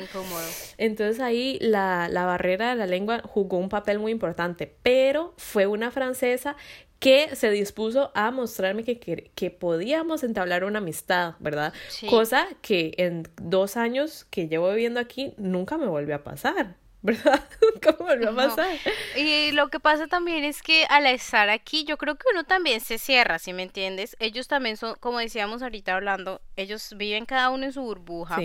Entonces 0.77 1.21
ahí 1.21 1.57
la, 1.61 2.09
la 2.09 2.25
barrera 2.25 2.71
de 2.71 2.75
la 2.75 2.85
lengua 2.85 3.21
jugó 3.23 3.57
un 3.57 3.69
papel 3.69 3.99
muy 3.99 4.11
importante, 4.11 4.73
pero 4.83 5.33
fue 5.37 5.67
una 5.67 5.91
francesa 5.91 6.55
que 6.99 7.35
se 7.35 7.49
dispuso 7.51 8.11
a 8.15 8.31
mostrarme 8.31 8.83
que, 8.83 8.97
que, 8.99 9.51
podíamos 9.51 10.23
entablar 10.23 10.63
una 10.63 10.79
amistad, 10.79 11.35
¿verdad? 11.39 11.73
Cosa 12.09 12.47
que 12.61 12.93
en 12.97 13.27
dos 13.41 13.77
años 13.77 14.25
que 14.29 14.47
llevo 14.47 14.69
viviendo 14.69 14.99
aquí 14.99 15.33
nunca 15.37 15.77
me 15.77 15.87
volvió 15.87 16.15
a 16.15 16.23
pasar. 16.23 16.75
¿Verdad? 17.05 17.39
Nunca 17.61 17.95
me 17.99 18.05
volvió 18.15 18.31
a 18.31 18.35
pasar. 18.35 18.75
Y 19.15 19.51
lo 19.51 19.69
que 19.69 19.79
pasa 19.79 20.07
también 20.07 20.43
es 20.43 20.63
que 20.63 20.85
al 20.89 21.05
estar 21.05 21.49
aquí, 21.49 21.83
yo 21.83 21.97
creo 21.97 22.15
que 22.15 22.25
uno 22.33 22.45
también 22.45 22.81
se 22.81 22.97
cierra, 22.97 23.37
¿sí 23.37 23.53
me 23.53 23.61
entiendes? 23.61 24.15
Ellos 24.19 24.47
también 24.47 24.75
son, 24.75 24.95
como 24.99 25.19
decíamos 25.19 25.61
ahorita 25.61 25.93
hablando, 25.93 26.41
ellos 26.55 26.95
viven 26.97 27.27
cada 27.27 27.51
uno 27.51 27.65
en 27.65 27.73
su 27.73 27.81
burbuja. 27.83 28.39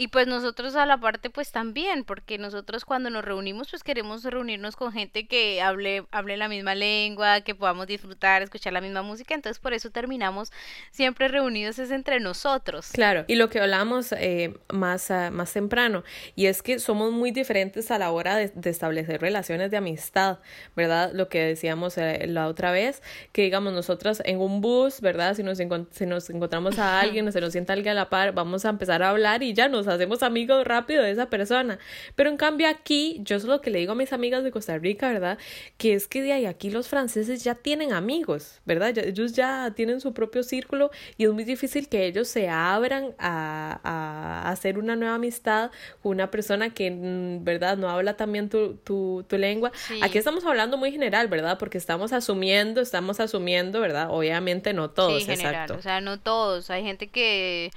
Y 0.00 0.08
pues 0.08 0.26
nosotros 0.26 0.76
a 0.76 0.86
la 0.86 0.96
parte 0.96 1.28
pues 1.28 1.52
también, 1.52 2.04
porque 2.04 2.38
nosotros 2.38 2.86
cuando 2.86 3.10
nos 3.10 3.22
reunimos 3.22 3.68
pues 3.68 3.84
queremos 3.84 4.24
reunirnos 4.24 4.74
con 4.74 4.92
gente 4.92 5.28
que 5.28 5.60
hable, 5.60 6.06
hable 6.10 6.38
la 6.38 6.48
misma 6.48 6.74
lengua, 6.74 7.42
que 7.42 7.54
podamos 7.54 7.86
disfrutar, 7.86 8.40
escuchar 8.40 8.72
la 8.72 8.80
misma 8.80 9.02
música, 9.02 9.34
entonces 9.34 9.58
por 9.60 9.74
eso 9.74 9.90
terminamos 9.90 10.52
siempre 10.90 11.28
reunidos 11.28 11.78
es 11.78 11.90
entre 11.90 12.18
nosotros. 12.18 12.88
Claro, 12.92 13.26
y 13.28 13.34
lo 13.34 13.50
que 13.50 13.60
hablamos 13.60 14.12
eh, 14.12 14.54
más, 14.72 15.10
ah, 15.10 15.30
más 15.30 15.52
temprano, 15.52 16.02
y 16.34 16.46
es 16.46 16.62
que 16.62 16.78
somos 16.78 17.12
muy 17.12 17.30
diferentes 17.30 17.90
a 17.90 17.98
la 17.98 18.10
hora 18.10 18.36
de, 18.36 18.50
establecer 18.70 19.20
relaciones 19.20 19.70
de 19.70 19.76
amistad, 19.76 20.38
¿verdad? 20.74 21.10
Lo 21.12 21.28
que 21.28 21.40
decíamos 21.40 21.98
eh, 21.98 22.26
la 22.26 22.46
otra 22.46 22.72
vez, 22.72 23.02
que 23.32 23.42
digamos 23.42 23.74
nosotros 23.74 24.22
en 24.24 24.38
un 24.38 24.62
bus, 24.62 25.02
¿verdad? 25.02 25.34
Si 25.34 25.42
nos, 25.42 25.58
si 25.58 26.06
nos 26.06 26.30
encontramos 26.30 26.78
a 26.78 27.00
alguien 27.00 27.28
o 27.28 27.32
se 27.32 27.42
nos 27.42 27.52
sienta 27.52 27.74
alguien 27.74 27.92
a 27.92 27.94
la 27.96 28.08
par, 28.08 28.32
vamos 28.32 28.64
a 28.64 28.70
empezar 28.70 29.02
a 29.02 29.10
hablar 29.10 29.42
y 29.42 29.52
ya 29.52 29.68
nos 29.68 29.89
hacemos 29.90 30.22
amigos 30.22 30.64
rápido 30.64 31.02
de 31.02 31.10
esa 31.10 31.28
persona. 31.28 31.78
Pero 32.14 32.30
en 32.30 32.36
cambio 32.36 32.68
aquí, 32.68 33.20
yo 33.22 33.36
es 33.36 33.44
lo 33.44 33.60
que 33.60 33.70
le 33.70 33.80
digo 33.80 33.92
a 33.92 33.94
mis 33.96 34.12
amigas 34.12 34.44
de 34.44 34.50
Costa 34.50 34.78
Rica, 34.78 35.12
¿verdad? 35.12 35.38
Que 35.76 35.94
es 35.94 36.06
que 36.08 36.22
de 36.22 36.32
ahí 36.32 36.46
aquí 36.46 36.70
los 36.70 36.88
franceses 36.88 37.44
ya 37.44 37.54
tienen 37.54 37.92
amigos, 37.92 38.60
¿verdad? 38.64 38.96
ellos 38.98 39.32
ya 39.32 39.72
tienen 39.74 40.00
su 40.00 40.12
propio 40.12 40.42
círculo 40.42 40.90
y 41.16 41.24
es 41.24 41.32
muy 41.32 41.44
difícil 41.44 41.88
que 41.88 42.06
ellos 42.06 42.28
se 42.28 42.48
abran 42.48 43.14
a, 43.18 43.80
a 43.82 44.50
hacer 44.50 44.78
una 44.78 44.96
nueva 44.96 45.14
amistad 45.14 45.70
con 46.02 46.12
una 46.12 46.30
persona 46.30 46.70
que, 46.70 46.90
mm, 46.90 47.44
¿verdad? 47.44 47.76
No 47.76 47.88
habla 47.88 48.16
también 48.16 48.48
tu, 48.48 48.76
tu, 48.76 49.24
tu 49.28 49.38
lengua. 49.38 49.72
Aquí 50.02 50.18
estamos 50.18 50.44
hablando 50.44 50.76
muy 50.76 50.92
general, 50.92 51.28
¿verdad? 51.28 51.58
Porque 51.58 51.78
estamos 51.78 52.12
asumiendo, 52.12 52.80
estamos 52.80 53.20
asumiendo, 53.20 53.80
¿verdad? 53.80 54.08
Obviamente 54.10 54.72
no 54.72 54.90
todos, 54.90 55.22
sí, 55.22 55.26
general, 55.26 55.54
exacto. 55.54 55.74
O 55.74 55.82
sea, 55.82 56.00
no 56.00 56.20
todos. 56.20 56.70
Hay 56.70 56.82
gente 56.82 57.08
que 57.08 57.70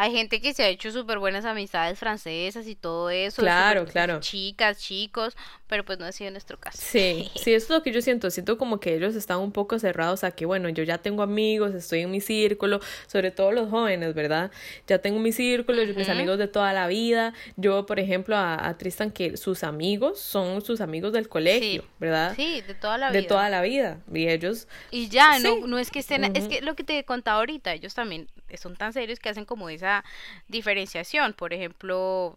hay 0.00 0.12
gente 0.12 0.40
que 0.40 0.54
se 0.54 0.62
ha 0.62 0.68
hecho 0.68 0.92
súper 0.92 1.18
buenas 1.18 1.44
amistades 1.44 1.98
francesas 1.98 2.68
y 2.68 2.76
todo 2.76 3.10
eso. 3.10 3.42
Claro, 3.42 3.84
claro. 3.84 4.20
Chicas, 4.20 4.78
chicos, 4.78 5.36
pero 5.66 5.84
pues 5.84 5.98
no 5.98 6.04
ha 6.04 6.12
sido 6.12 6.30
nuestro 6.30 6.56
caso. 6.56 6.78
Sí, 6.80 7.28
sí, 7.34 7.52
eso 7.52 7.64
es 7.64 7.70
lo 7.70 7.82
que 7.82 7.90
yo 7.90 8.00
siento. 8.00 8.30
Siento 8.30 8.58
como 8.58 8.78
que 8.78 8.94
ellos 8.94 9.16
están 9.16 9.40
un 9.40 9.50
poco 9.50 9.76
cerrados 9.80 10.22
a 10.22 10.30
que, 10.30 10.46
bueno, 10.46 10.68
yo 10.68 10.84
ya 10.84 10.98
tengo 10.98 11.24
amigos, 11.24 11.74
estoy 11.74 12.02
en 12.02 12.12
mi 12.12 12.20
círculo, 12.20 12.78
sobre 13.08 13.32
todo 13.32 13.50
los 13.50 13.70
jóvenes, 13.70 14.14
¿verdad? 14.14 14.52
Ya 14.86 15.00
tengo 15.00 15.18
mi 15.18 15.32
círculo, 15.32 15.84
mis 15.84 16.08
amigos 16.08 16.38
de 16.38 16.46
toda 16.46 16.72
la 16.72 16.86
vida. 16.86 17.34
Yo, 17.56 17.84
por 17.84 17.98
ejemplo, 17.98 18.36
a, 18.36 18.72
Tristan, 18.78 19.10
que 19.10 19.36
sus 19.36 19.64
amigos 19.64 20.20
son 20.20 20.62
sus 20.62 20.80
amigos 20.80 21.12
del 21.12 21.28
colegio, 21.28 21.84
¿verdad? 21.98 22.34
Sí, 22.36 22.60
de 22.60 22.74
toda 22.74 22.98
la 22.98 23.10
vida. 23.10 23.20
De 23.20 23.26
toda 23.26 23.50
la 23.50 23.62
vida. 23.62 23.98
Y 24.14 24.28
ellos. 24.28 24.68
Y 24.92 25.08
ya, 25.08 25.40
no, 25.40 25.66
no 25.66 25.76
es 25.76 25.90
que 25.90 25.98
estén. 25.98 26.24
Es 26.36 26.46
que 26.46 26.60
lo 26.60 26.76
que 26.76 26.84
te 26.84 27.00
he 27.00 27.04
contado 27.04 27.40
ahorita, 27.40 27.72
ellos 27.72 27.94
también 27.94 28.28
son 28.56 28.76
tan 28.76 28.92
serios 28.92 29.18
que 29.18 29.28
hacen 29.28 29.44
como 29.44 29.68
esa 29.68 29.87
diferenciación. 30.48 31.32
Por 31.34 31.52
ejemplo, 31.52 32.36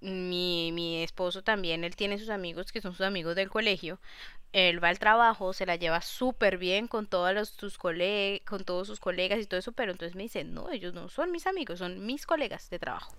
mi, 0.00 0.72
mi 0.72 1.02
esposo 1.02 1.42
también, 1.42 1.84
él 1.84 1.96
tiene 1.96 2.18
sus 2.18 2.30
amigos 2.30 2.72
que 2.72 2.80
son 2.80 2.92
sus 2.92 3.06
amigos 3.06 3.36
del 3.36 3.50
colegio, 3.50 3.98
él 4.52 4.82
va 4.82 4.88
al 4.88 4.98
trabajo, 4.98 5.52
se 5.52 5.64
la 5.64 5.76
lleva 5.76 6.00
súper 6.00 6.58
bien 6.58 6.88
con 6.88 7.06
todos 7.06 7.32
los, 7.32 7.50
sus 7.50 7.78
colegas, 7.78 8.40
con 8.48 8.64
todos 8.64 8.88
sus 8.88 8.98
colegas 8.98 9.38
y 9.40 9.46
todo 9.46 9.60
eso, 9.60 9.70
pero 9.72 9.92
entonces 9.92 10.16
me 10.16 10.24
dice, 10.24 10.42
no, 10.42 10.70
ellos 10.70 10.92
no 10.92 11.08
son 11.08 11.30
mis 11.30 11.46
amigos, 11.46 11.78
son 11.78 12.04
mis 12.04 12.26
colegas 12.26 12.68
de 12.68 12.80
trabajo. 12.80 13.14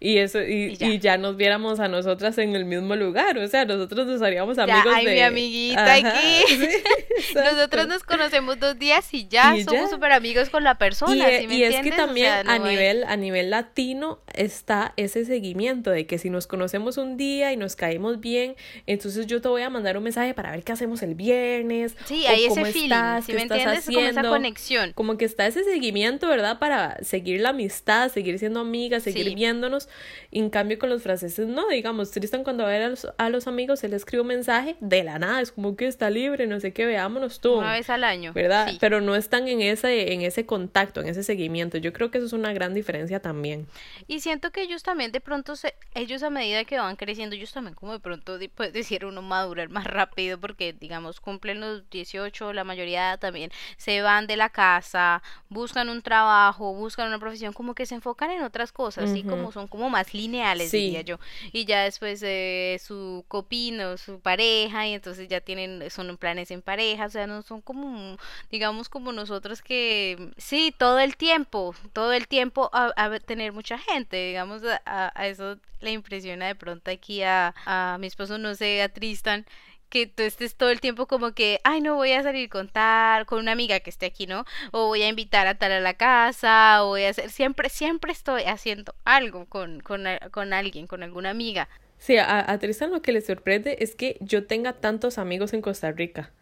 Y 0.00 0.18
eso, 0.18 0.42
y, 0.42 0.76
ya. 0.76 1.16
nos 1.16 1.36
viéramos 1.36 1.80
a 1.80 1.88
nosotras 1.88 2.36
en 2.38 2.54
el 2.54 2.66
mismo 2.66 2.94
lugar, 2.94 3.38
o 3.38 3.48
sea, 3.48 3.64
nosotros 3.64 4.06
nos 4.06 4.20
haríamos 4.20 4.58
amigos 4.58 4.84
ya, 4.84 4.96
ay, 4.96 5.06
mi 5.06 5.20
amiguita 5.20 5.94
aquí. 5.94 6.44
nosotros 7.34 7.88
nos 7.88 8.02
conocemos 8.02 8.58
dos 8.60 8.78
días 8.78 9.12
y 9.14 9.26
ya 9.28 9.54
somos 9.64 9.90
súper 9.90 10.12
amigos 10.12 10.50
con 10.50 10.62
la 10.62 10.76
persona. 10.76 11.30
Y, 11.40 11.62
es 11.62 11.80
que 11.80 11.90
también 11.90 12.48
a 12.48 12.58
nivel, 12.58 13.04
a 13.04 13.16
nivel 13.16 13.48
latino 13.48 14.20
está 14.34 14.92
ese 14.96 15.24
seguimiento 15.24 15.83
de 15.90 16.06
que 16.06 16.18
si 16.18 16.30
nos 16.30 16.46
conocemos 16.46 16.98
un 16.98 17.16
día 17.16 17.52
y 17.52 17.56
nos 17.56 17.76
caemos 17.76 18.20
bien, 18.20 18.56
entonces 18.86 19.26
yo 19.26 19.40
te 19.40 19.48
voy 19.48 19.62
a 19.62 19.70
mandar 19.70 19.96
un 19.96 20.04
mensaje 20.04 20.34
para 20.34 20.50
ver 20.50 20.62
qué 20.64 20.72
hacemos 20.72 21.02
el 21.02 21.14
viernes. 21.14 21.96
Sí, 22.04 22.26
hay 22.26 22.46
ese 22.46 22.64
feeling, 22.66 22.84
estás, 22.84 23.24
si 23.24 23.32
me 23.32 23.42
entiendes, 23.42 23.84
como 23.86 24.00
esa 24.00 24.22
conexión. 24.22 24.92
Como 24.94 25.16
que 25.16 25.24
está 25.24 25.46
ese 25.46 25.64
seguimiento, 25.64 26.28
¿verdad? 26.28 26.58
Para 26.58 26.96
seguir 27.02 27.40
la 27.40 27.50
amistad, 27.50 28.10
seguir 28.10 28.38
siendo 28.38 28.60
amigas, 28.60 29.02
seguir 29.02 29.34
viéndonos. 29.34 29.88
en 30.30 30.50
cambio 30.50 30.78
con 30.78 30.90
los 30.90 31.02
franceses, 31.02 31.46
no, 31.46 31.68
digamos, 31.68 32.10
Tristan 32.10 32.44
cuando 32.44 32.66
ve 32.66 32.82
a 32.82 32.88
los, 32.88 33.06
a 33.16 33.30
los 33.30 33.46
amigos, 33.46 33.82
él 33.84 33.92
escribe 33.94 34.22
un 34.22 34.28
mensaje 34.28 34.76
de 34.80 35.04
la 35.04 35.18
nada, 35.18 35.40
es 35.40 35.52
como 35.52 35.76
que 35.76 35.86
está 35.86 36.10
libre, 36.10 36.46
no 36.46 36.60
sé 36.60 36.72
qué, 36.72 36.86
veámonos 36.86 37.40
tú. 37.40 37.54
Una 37.54 37.72
vez 37.72 37.90
al 37.90 38.04
año. 38.04 38.32
¿Verdad? 38.32 38.72
Pero 38.80 39.00
no 39.00 39.14
están 39.16 39.48
en 39.48 39.60
ese, 39.60 40.12
en 40.12 40.22
ese 40.22 40.46
contacto, 40.46 41.00
en 41.00 41.08
ese 41.08 41.22
seguimiento. 41.22 41.78
Yo 41.78 41.92
creo 41.92 42.10
que 42.10 42.18
eso 42.18 42.26
es 42.26 42.32
una 42.32 42.52
gran 42.52 42.74
diferencia 42.74 43.20
también. 43.20 43.66
Y 44.06 44.20
siento 44.20 44.50
que 44.50 44.62
ellos 44.62 44.82
también 44.82 45.12
de 45.12 45.20
pronto, 45.20 45.56
se, 45.56 45.73
ellos 45.94 46.24
a 46.24 46.30
medida 46.30 46.64
que 46.64 46.78
van 46.78 46.96
creciendo, 46.96 47.36
ellos 47.36 47.52
también 47.52 47.74
como 47.74 47.92
de 47.92 48.00
pronto, 48.00 48.38
puedes 48.54 48.72
decir, 48.72 49.04
uno 49.04 49.22
madurar 49.22 49.68
más 49.68 49.84
rápido 49.84 50.38
porque, 50.38 50.72
digamos, 50.72 51.20
cumplen 51.20 51.60
los 51.60 51.88
18, 51.90 52.52
la 52.52 52.64
mayoría 52.64 53.16
también 53.18 53.52
se 53.76 54.02
van 54.02 54.26
de 54.26 54.36
la 54.36 54.50
casa, 54.50 55.22
buscan 55.48 55.88
un 55.88 56.02
trabajo, 56.02 56.74
buscan 56.74 57.08
una 57.08 57.20
profesión, 57.20 57.52
como 57.52 57.74
que 57.74 57.86
se 57.86 57.94
enfocan 57.94 58.32
en 58.32 58.42
otras 58.42 58.72
cosas, 58.72 59.14
y 59.14 59.22
como 59.22 59.52
son 59.52 59.68
como 59.68 59.88
más 59.88 60.12
lineales, 60.12 60.72
diría 60.72 61.02
yo. 61.02 61.18
Y 61.52 61.64
ya 61.64 61.84
después 61.84 62.20
eh, 62.24 62.80
su 62.82 63.24
copino, 63.28 63.96
su 63.96 64.18
pareja, 64.18 64.86
y 64.88 64.94
entonces 64.94 65.28
ya 65.28 65.40
tienen, 65.40 65.90
son 65.90 66.16
planes 66.16 66.50
en 66.50 66.60
pareja, 66.60 67.06
o 67.06 67.10
sea, 67.10 67.26
no 67.28 67.42
son 67.42 67.60
como, 67.60 68.16
digamos, 68.50 68.88
como 68.88 69.12
nosotros 69.12 69.62
que, 69.62 70.32
sí, 70.36 70.74
todo 70.76 70.98
el 70.98 71.16
tiempo, 71.16 71.74
todo 71.92 72.12
el 72.12 72.26
tiempo 72.26 72.68
a, 72.72 72.92
tener 73.20 73.52
mucha 73.52 73.78
gente, 73.78 74.16
digamos, 74.16 74.62
a, 74.84 75.12
a, 75.14 75.28
eso 75.28 75.56
le 75.80 75.90
impresiona 75.92 76.46
de 76.46 76.54
pronto 76.54 76.90
aquí 76.90 77.22
a, 77.22 77.54
a 77.66 77.98
mi 78.00 78.06
esposo, 78.06 78.38
no 78.38 78.54
sé, 78.54 78.82
a 78.82 78.88
Tristan, 78.88 79.46
que 79.88 80.06
tú 80.06 80.22
estés 80.24 80.56
todo 80.56 80.70
el 80.70 80.80
tiempo 80.80 81.06
como 81.06 81.32
que, 81.32 81.60
ay, 81.62 81.80
no 81.80 81.94
voy 81.94 82.12
a 82.12 82.22
salir 82.22 82.48
con 82.48 82.68
tal, 82.68 83.26
con 83.26 83.38
una 83.38 83.52
amiga 83.52 83.80
que 83.80 83.90
esté 83.90 84.06
aquí, 84.06 84.26
¿no? 84.26 84.44
O 84.72 84.88
voy 84.88 85.02
a 85.02 85.08
invitar 85.08 85.46
a 85.46 85.54
tal 85.56 85.72
a 85.72 85.80
la 85.80 85.94
casa, 85.94 86.82
o 86.82 86.88
voy 86.88 87.04
a 87.04 87.10
hacer, 87.10 87.30
siempre, 87.30 87.68
siempre 87.68 88.10
estoy 88.10 88.42
haciendo 88.42 88.94
algo 89.04 89.46
con, 89.46 89.80
con, 89.80 90.04
con 90.32 90.52
alguien, 90.52 90.86
con 90.86 91.02
alguna 91.02 91.30
amiga. 91.30 91.68
Sí, 91.98 92.16
a, 92.18 92.50
a 92.50 92.58
Tristan 92.58 92.90
lo 92.90 93.02
que 93.02 93.12
le 93.12 93.20
sorprende 93.20 93.76
es 93.80 93.94
que 93.94 94.16
yo 94.20 94.46
tenga 94.46 94.72
tantos 94.72 95.16
amigos 95.16 95.52
en 95.52 95.62
Costa 95.62 95.92
Rica. 95.92 96.32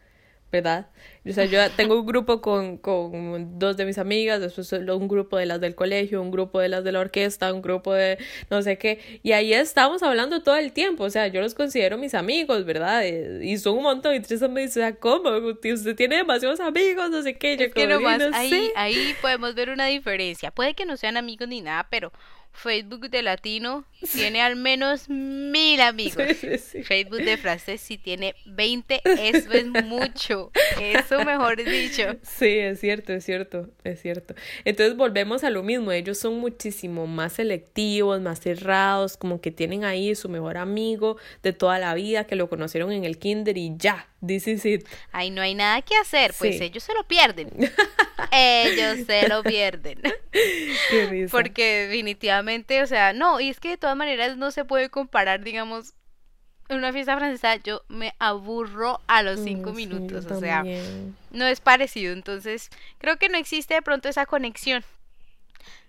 ¿Verdad? 0.53 0.85
O 1.27 1.31
sea, 1.31 1.45
yo 1.45 1.59
tengo 1.75 1.99
un 1.99 2.05
grupo 2.05 2.39
con, 2.39 2.77
con 2.77 3.57
dos 3.57 3.75
de 3.75 3.85
mis 3.85 3.97
amigas, 3.97 4.39
después 4.39 4.71
un 4.71 5.07
grupo 5.07 5.37
de 5.37 5.47
las 5.47 5.59
del 5.59 5.73
colegio, 5.73 6.21
un 6.21 6.29
grupo 6.29 6.59
de 6.59 6.69
las 6.69 6.83
de 6.83 6.91
la 6.91 6.99
orquesta, 6.99 7.51
un 7.51 7.61
grupo 7.61 7.93
de 7.93 8.19
no 8.51 8.61
sé 8.61 8.77
qué, 8.77 9.19
y 9.23 9.31
ahí 9.31 9.51
estamos 9.51 10.03
hablando 10.03 10.43
todo 10.43 10.55
el 10.55 10.71
tiempo, 10.71 11.05
o 11.05 11.09
sea, 11.09 11.27
yo 11.27 11.41
los 11.41 11.55
considero 11.55 11.97
mis 11.97 12.13
amigos, 12.13 12.65
¿verdad? 12.65 13.03
Eh, 13.03 13.39
y 13.43 13.57
son 13.57 13.77
un 13.77 13.83
montón, 13.83 14.13
y 14.13 14.19
Tristan 14.19 14.53
me 14.53 14.61
dice, 14.61 14.79
o 14.79 14.83
sea, 14.83 14.95
¿cómo? 14.95 15.31
Usted 15.31 15.95
tiene 15.95 16.17
demasiados 16.17 16.59
amigos, 16.59 17.09
no 17.09 17.23
sé 17.23 17.35
qué, 17.35 17.57
yo 17.57 17.65
es 17.65 17.73
que 17.73 17.83
ahí, 18.33 18.71
ahí 18.75 19.15
podemos 19.21 19.55
ver 19.55 19.71
una 19.71 19.87
diferencia, 19.87 20.51
puede 20.51 20.75
que 20.75 20.85
no 20.85 20.97
sean 20.97 21.17
amigos 21.17 21.47
ni 21.47 21.61
nada, 21.61 21.87
pero 21.89 22.13
Facebook 22.53 23.09
de 23.09 23.21
latino 23.23 23.83
tiene 24.13 24.41
al 24.41 24.55
menos 24.55 25.09
mil 25.09 25.81
amigos. 25.81 26.23
Facebook 26.83 27.23
de 27.23 27.37
francés 27.37 27.81
si 27.81 27.97
tiene 27.97 28.35
20, 28.45 29.01
eso 29.03 29.51
es 29.51 29.65
mucho. 29.83 30.51
Eso 30.79 31.25
mejor 31.25 31.57
dicho. 31.63 32.15
Sí, 32.21 32.59
es 32.59 32.79
cierto, 32.79 33.13
es 33.13 33.25
cierto, 33.25 33.69
es 33.83 34.01
cierto. 34.01 34.35
Entonces 34.65 34.95
volvemos 34.95 35.43
a 35.43 35.49
lo 35.49 35.63
mismo, 35.63 35.91
ellos 35.91 36.17
son 36.17 36.39
muchísimo 36.39 37.07
más 37.07 37.33
selectivos, 37.33 38.21
más 38.21 38.39
cerrados, 38.39 39.17
como 39.17 39.41
que 39.41 39.51
tienen 39.51 39.83
ahí 39.83 40.13
su 40.15 40.29
mejor 40.29 40.57
amigo 40.57 41.17
de 41.41 41.53
toda 41.53 41.79
la 41.79 41.93
vida, 41.93 42.25
que 42.25 42.35
lo 42.35 42.49
conocieron 42.49 42.91
en 42.91 43.03
el 43.03 43.17
kinder 43.17 43.57
y 43.57 43.73
ya, 43.77 44.07
this 44.25 44.47
is 44.47 44.65
it. 44.65 44.87
Ahí 45.11 45.31
no 45.31 45.41
hay 45.41 45.55
nada 45.55 45.81
que 45.81 45.95
hacer, 45.95 46.33
pues 46.37 46.61
ellos 46.61 46.83
se 46.83 46.93
lo 46.93 47.03
pierden. 47.07 47.49
ellos 48.31 49.05
se 49.05 49.27
lo 49.27 49.43
pierden. 49.43 50.01
Qué 50.31 51.05
risa. 51.09 51.31
Porque 51.31 51.87
definitivamente, 51.87 52.81
o 52.81 52.87
sea, 52.87 53.13
no, 53.13 53.39
y 53.39 53.49
es 53.49 53.59
que 53.59 53.69
de 53.69 53.77
todas 53.77 53.95
maneras 53.95 54.37
no 54.37 54.51
se 54.51 54.65
puede 54.65 54.89
comparar, 54.89 55.43
digamos, 55.43 55.93
en 56.69 56.77
una 56.77 56.93
fiesta 56.93 57.17
francesa 57.17 57.55
yo 57.57 57.83
me 57.87 58.13
aburro 58.19 59.01
a 59.07 59.21
los 59.21 59.39
cinco 59.39 59.73
minutos, 59.73 60.25
o 60.25 60.39
sea, 60.39 60.63
no 61.31 61.45
es 61.45 61.59
parecido, 61.59 62.13
entonces 62.13 62.69
creo 62.99 63.17
que 63.17 63.29
no 63.29 63.37
existe 63.37 63.73
de 63.73 63.81
pronto 63.81 64.09
esa 64.09 64.25
conexión. 64.25 64.83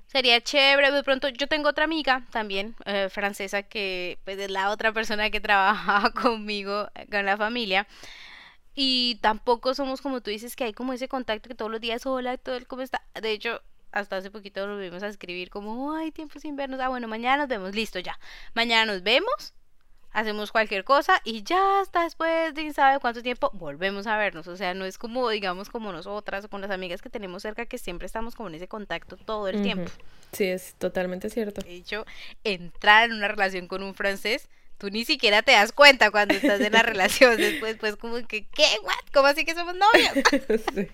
Sería 0.06 0.40
chévere, 0.40 0.92
de 0.92 1.02
pronto 1.02 1.28
yo 1.28 1.48
tengo 1.48 1.70
otra 1.70 1.84
amiga 1.84 2.22
también 2.30 2.76
eh, 2.84 3.08
francesa 3.10 3.64
que 3.64 4.18
pues 4.24 4.38
es 4.38 4.48
la 4.48 4.70
otra 4.70 4.92
persona 4.92 5.30
que 5.30 5.40
trabajaba 5.40 6.10
conmigo, 6.10 6.88
eh, 6.94 7.06
con 7.10 7.24
la 7.24 7.36
familia. 7.36 7.86
Y 8.74 9.16
tampoco 9.20 9.74
somos 9.74 10.00
como 10.00 10.20
tú 10.20 10.30
dices 10.30 10.56
que 10.56 10.64
hay 10.64 10.72
como 10.72 10.92
ese 10.92 11.08
contacto 11.08 11.48
que 11.48 11.54
todos 11.54 11.70
los 11.70 11.80
días, 11.80 12.06
hola, 12.06 12.36
todo 12.38 12.56
el 12.56 12.66
cómo 12.66 12.82
está. 12.82 13.02
De 13.20 13.30
hecho, 13.30 13.62
hasta 13.92 14.16
hace 14.16 14.30
poquito 14.30 14.66
lo 14.66 14.78
vimos 14.78 15.02
a 15.02 15.08
escribir 15.08 15.50
como, 15.50 15.94
ay, 15.94 16.10
tiempo 16.10 16.38
sin 16.40 16.56
vernos. 16.56 16.80
Ah, 16.80 16.88
bueno, 16.88 17.06
mañana 17.08 17.38
nos 17.38 17.48
vemos, 17.48 17.74
listo 17.74 17.98
ya. 18.00 18.18
Mañana 18.54 18.92
nos 18.92 19.02
vemos 19.02 19.54
hacemos 20.14 20.52
cualquier 20.52 20.84
cosa 20.84 21.20
y 21.24 21.42
ya 21.42 21.80
hasta 21.80 22.04
después 22.04 22.54
de 22.54 22.72
sabe 22.72 23.00
cuánto 23.00 23.20
tiempo 23.20 23.50
volvemos 23.52 24.06
a 24.06 24.16
vernos. 24.16 24.46
O 24.46 24.56
sea, 24.56 24.72
no 24.72 24.86
es 24.86 24.96
como, 24.96 25.28
digamos, 25.28 25.68
como 25.68 25.92
nosotras 25.92 26.44
o 26.44 26.48
con 26.48 26.62
las 26.62 26.70
amigas 26.70 27.02
que 27.02 27.10
tenemos 27.10 27.42
cerca 27.42 27.66
que 27.66 27.76
siempre 27.76 28.06
estamos 28.06 28.34
como 28.34 28.48
en 28.48 28.54
ese 28.54 28.68
contacto 28.68 29.16
todo 29.16 29.48
el 29.48 29.62
tiempo. 29.62 29.90
Sí, 30.32 30.44
es 30.44 30.74
totalmente 30.78 31.28
cierto. 31.28 31.60
De 31.60 31.74
hecho, 31.74 32.06
entrar 32.44 33.10
en 33.10 33.16
una 33.16 33.28
relación 33.28 33.66
con 33.66 33.82
un 33.82 33.94
francés 33.94 34.48
tú 34.84 34.90
ni 34.90 35.04
siquiera 35.04 35.42
te 35.42 35.52
das 35.52 35.72
cuenta 35.72 36.10
cuando 36.10 36.34
estás 36.34 36.60
en 36.60 36.72
la 36.72 36.82
relación. 36.82 37.36
Después, 37.38 37.76
pues, 37.78 37.96
como 37.96 38.16
que, 38.26 38.44
¿qué? 38.44 38.64
¿What? 38.82 39.12
¿Cómo 39.12 39.28
así 39.28 39.44
que 39.44 39.54
somos 39.54 39.74
novios? 39.74 40.12
sí. 40.74 40.88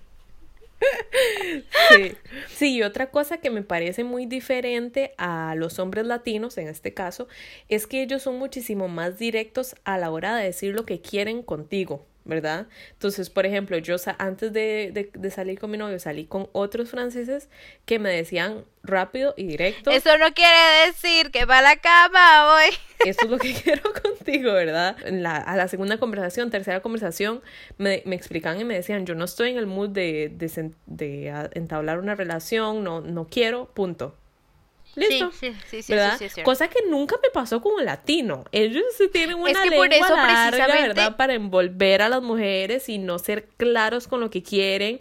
Sí. 1.90 2.16
sí, 2.48 2.74
y 2.76 2.82
otra 2.82 3.10
cosa 3.10 3.38
que 3.38 3.50
me 3.50 3.62
parece 3.62 4.02
muy 4.02 4.24
diferente 4.24 5.12
a 5.18 5.54
los 5.54 5.78
hombres 5.78 6.06
latinos, 6.06 6.56
en 6.56 6.68
este 6.68 6.94
caso, 6.94 7.28
es 7.68 7.86
que 7.86 8.02
ellos 8.02 8.22
son 8.22 8.38
muchísimo 8.38 8.88
más 8.88 9.18
directos 9.18 9.74
a 9.84 9.98
la 9.98 10.10
hora 10.10 10.34
de 10.36 10.44
decir 10.44 10.74
lo 10.74 10.86
que 10.86 11.02
quieren 11.02 11.42
contigo. 11.42 12.06
¿Verdad? 12.30 12.68
Entonces, 12.92 13.28
por 13.28 13.44
ejemplo, 13.44 13.76
yo 13.78 13.96
antes 14.18 14.52
de, 14.52 15.10
de, 15.12 15.30
salir 15.32 15.58
con 15.58 15.72
mi 15.72 15.76
novio 15.76 15.98
salí 15.98 16.26
con 16.26 16.48
otros 16.52 16.88
franceses 16.88 17.48
que 17.86 17.98
me 17.98 18.08
decían 18.08 18.64
rápido 18.84 19.34
y 19.36 19.46
directo. 19.46 19.90
Eso 19.90 20.16
no 20.16 20.32
quiere 20.32 20.86
decir 20.86 21.32
que 21.32 21.44
va 21.44 21.58
a 21.58 21.62
la 21.62 21.76
cama 21.76 22.54
hoy. 22.54 22.70
Eso 23.04 23.24
es 23.24 23.30
lo 23.30 23.38
que 23.38 23.52
quiero 23.64 23.82
contigo, 23.92 24.52
¿verdad? 24.52 24.96
la, 25.10 25.38
a 25.38 25.56
la 25.56 25.66
segunda 25.66 25.98
conversación, 25.98 26.50
tercera 26.50 26.80
conversación, 26.80 27.42
me, 27.78 28.04
me 28.06 28.14
explican 28.14 28.60
y 28.60 28.64
me 28.64 28.74
decían, 28.74 29.06
yo 29.06 29.16
no 29.16 29.24
estoy 29.24 29.50
en 29.50 29.58
el 29.58 29.66
mood 29.66 29.88
de, 29.90 30.30
de, 30.32 30.70
de 30.86 31.48
entablar 31.54 31.98
una 31.98 32.14
relación, 32.14 32.84
no, 32.84 33.00
no 33.00 33.26
quiero, 33.26 33.66
punto. 33.74 34.14
Listo. 34.96 35.30
Sí, 35.32 35.54
sí, 35.68 35.82
sí, 35.82 35.92
¿verdad? 35.92 36.20
Cosa 36.42 36.68
que 36.68 36.80
nunca 36.88 37.16
me 37.22 37.30
pasó 37.30 37.60
con 37.60 37.74
un 37.74 37.84
latino. 37.84 38.44
Ellos 38.50 38.82
tienen 39.12 39.36
una 39.36 39.50
es 39.50 39.58
que 39.58 39.70
lengua 39.70 39.86
por 39.86 39.94
eso, 39.94 40.16
larga, 40.16 40.66
¿verdad? 40.66 41.16
Para 41.16 41.34
envolver 41.34 42.02
a 42.02 42.08
las 42.08 42.22
mujeres 42.22 42.88
y 42.88 42.98
no 42.98 43.18
ser 43.18 43.46
claros 43.56 44.08
con 44.08 44.20
lo 44.20 44.30
que 44.30 44.42
quieren, 44.42 44.98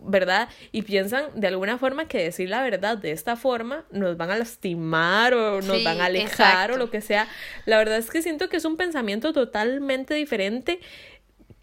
¿verdad? 0.00 0.48
Y 0.72 0.82
piensan 0.82 1.24
de 1.34 1.48
alguna 1.48 1.78
forma 1.78 2.06
que 2.06 2.18
decir 2.18 2.48
la 2.48 2.62
verdad 2.62 2.96
de 2.96 3.10
esta 3.10 3.36
forma 3.36 3.84
nos 3.90 4.16
van 4.16 4.30
a 4.30 4.36
lastimar 4.36 5.34
o 5.34 5.60
nos 5.62 5.82
van 5.82 6.00
a 6.00 6.06
alejar 6.06 6.72
o 6.72 6.76
lo 6.76 6.90
que 6.90 7.00
sea. 7.00 7.28
La 7.66 7.78
verdad 7.78 7.98
es 7.98 8.10
que 8.10 8.22
siento 8.22 8.48
que 8.48 8.58
es 8.58 8.64
un 8.64 8.76
pensamiento 8.76 9.32
totalmente 9.32 10.14
diferente 10.14 10.80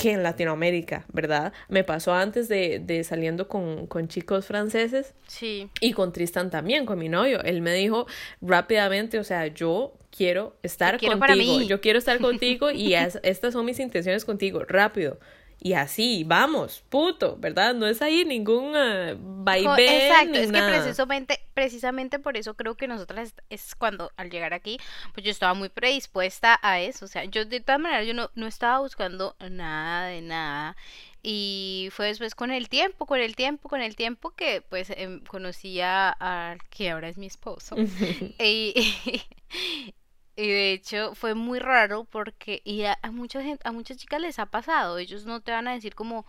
que 0.01 0.11
en 0.11 0.23
Latinoamérica, 0.23 1.05
¿verdad? 1.13 1.53
Me 1.69 1.83
pasó 1.83 2.13
antes 2.13 2.47
de, 2.47 2.79
de 2.79 3.03
saliendo 3.03 3.47
con, 3.47 3.85
con, 3.85 4.07
chicos 4.07 4.47
franceses. 4.47 5.13
Sí. 5.27 5.69
Y 5.79 5.93
con 5.93 6.11
Tristan 6.11 6.49
también, 6.49 6.85
con 6.85 6.97
mi 6.97 7.07
novio. 7.07 7.41
Él 7.43 7.61
me 7.61 7.73
dijo 7.73 8.07
rápidamente, 8.41 9.19
o 9.19 9.23
sea, 9.23 9.47
yo 9.47 9.93
quiero 10.09 10.55
estar 10.63 10.99
contigo. 10.99 11.61
Yo 11.61 11.81
quiero 11.81 11.99
estar 11.99 12.19
contigo 12.21 12.71
y 12.71 12.95
estas 12.95 13.53
son 13.53 13.65
mis 13.65 13.79
intenciones 13.79 14.25
contigo, 14.25 14.63
rápido 14.67 15.19
y 15.63 15.73
así, 15.73 16.23
vamos, 16.25 16.83
puto, 16.89 17.37
¿verdad? 17.37 17.75
No 17.75 17.85
es 17.85 18.01
ahí 18.01 18.25
ningún 18.25 18.75
uh, 18.75 19.15
vaivén. 19.43 20.01
Exacto, 20.01 20.39
es 20.39 20.51
que 20.51 20.59
precisamente, 20.59 21.39
precisamente 21.53 22.17
por 22.17 22.35
eso 22.35 22.55
creo 22.55 22.73
que 22.73 22.87
nosotras 22.87 23.35
es 23.51 23.75
cuando 23.75 24.11
al 24.17 24.31
llegar 24.31 24.55
aquí, 24.55 24.79
pues 25.13 25.23
yo 25.23 25.29
estaba 25.29 25.53
muy 25.53 25.69
predispuesta 25.69 26.59
a 26.63 26.79
eso. 26.79 27.05
O 27.05 27.07
sea, 27.07 27.25
yo 27.25 27.45
de 27.45 27.59
todas 27.59 27.79
maneras 27.79 28.07
yo 28.07 28.15
no, 28.15 28.31
no 28.33 28.47
estaba 28.47 28.79
buscando 28.79 29.35
nada 29.51 30.07
de 30.07 30.21
nada. 30.21 30.75
Y 31.21 31.89
fue 31.91 32.07
después 32.07 32.33
con 32.33 32.49
el 32.49 32.67
tiempo, 32.67 33.05
con 33.05 33.19
el 33.19 33.35
tiempo, 33.35 33.69
con 33.69 33.81
el 33.81 33.95
tiempo 33.95 34.31
que 34.31 34.63
pues 34.67 34.89
em, 34.89 35.23
conocí 35.25 35.79
a, 35.79 36.09
al 36.09 36.57
que 36.71 36.89
ahora 36.89 37.07
es 37.07 37.19
mi 37.19 37.27
esposo. 37.27 37.75
y, 38.39 38.73
y 39.05 40.00
de 40.35 40.73
hecho 40.73 41.13
fue 41.15 41.33
muy 41.35 41.59
raro 41.59 42.05
porque 42.05 42.61
y 42.63 42.83
a, 42.83 42.97
mucha 43.11 43.41
gente, 43.41 43.67
a 43.67 43.71
muchas 43.71 43.97
chicas 43.97 44.21
les 44.21 44.39
ha 44.39 44.45
pasado. 44.45 44.97
Ellos 44.97 45.25
no 45.25 45.41
te 45.41 45.51
van 45.51 45.67
a 45.67 45.73
decir 45.73 45.95
como, 45.95 46.25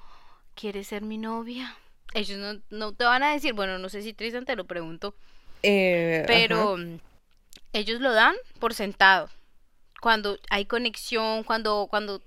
¿quieres 0.54 0.88
ser 0.88 1.02
mi 1.02 1.18
novia? 1.18 1.76
Ellos 2.14 2.38
no, 2.38 2.60
no 2.70 2.92
te 2.92 3.04
van 3.04 3.22
a 3.22 3.32
decir, 3.32 3.54
bueno, 3.54 3.78
no 3.78 3.88
sé 3.88 4.02
si 4.02 4.12
Tristan 4.12 4.44
te 4.44 4.56
lo 4.56 4.66
pregunto. 4.66 5.14
Eh, 5.62 6.24
pero 6.26 6.76
ellos 7.72 8.00
lo 8.00 8.12
dan 8.12 8.34
por 8.58 8.74
sentado. 8.74 9.30
Cuando 10.00 10.38
hay 10.50 10.64
conexión, 10.64 11.44
cuando, 11.44 11.86
cuando 11.88 12.20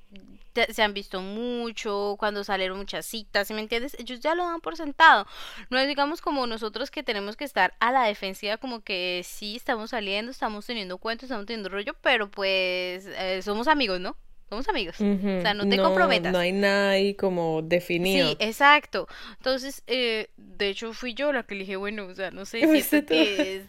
se 0.69 0.83
han 0.83 0.93
visto 0.93 1.21
mucho, 1.21 2.15
cuando 2.19 2.43
salieron 2.43 2.77
muchas 2.77 3.05
citas, 3.05 3.49
me 3.51 3.61
entiendes? 3.61 3.95
Ellos 3.99 4.19
ya 4.19 4.35
lo 4.35 4.45
dan 4.45 4.61
por 4.61 4.75
sentado. 4.75 5.25
No 5.69 5.77
es, 5.77 5.87
digamos, 5.87 6.21
como 6.21 6.47
nosotros 6.47 6.91
que 6.91 7.03
tenemos 7.03 7.35
que 7.35 7.45
estar 7.45 7.73
a 7.79 7.91
la 7.91 8.03
defensiva, 8.03 8.57
como 8.57 8.81
que 8.81 9.21
sí, 9.25 9.55
estamos 9.55 9.91
saliendo, 9.91 10.31
estamos 10.31 10.65
teniendo 10.65 10.97
cuentos, 10.97 11.25
estamos 11.25 11.45
teniendo 11.45 11.69
rollo, 11.69 11.95
pero 12.01 12.29
pues 12.29 13.05
eh, 13.05 13.41
somos 13.43 13.67
amigos, 13.67 13.99
¿no? 13.99 14.15
Somos 14.49 14.69
amigos. 14.69 14.95
O 15.01 15.41
sea, 15.41 15.55
no 15.55 15.67
te 15.67 15.77
comprometas. 15.77 16.31
No 16.31 16.37
hay 16.37 16.51
nada 16.51 16.91
ahí 16.91 17.15
como 17.15 17.63
definido. 17.63 18.29
Sí, 18.29 18.37
exacto. 18.39 19.07
Entonces, 19.37 19.81
eh, 19.87 20.29
de 20.37 20.69
hecho, 20.69 20.93
fui 20.93 21.15
yo 21.15 21.33
la 21.33 21.43
que 21.43 21.55
le 21.55 21.61
dije, 21.61 21.77
bueno, 21.77 22.05
o 22.05 22.13
sea, 22.13 22.29
no 22.29 22.45
sé, 22.45 22.59
siento 22.83 23.07
que 23.07 23.63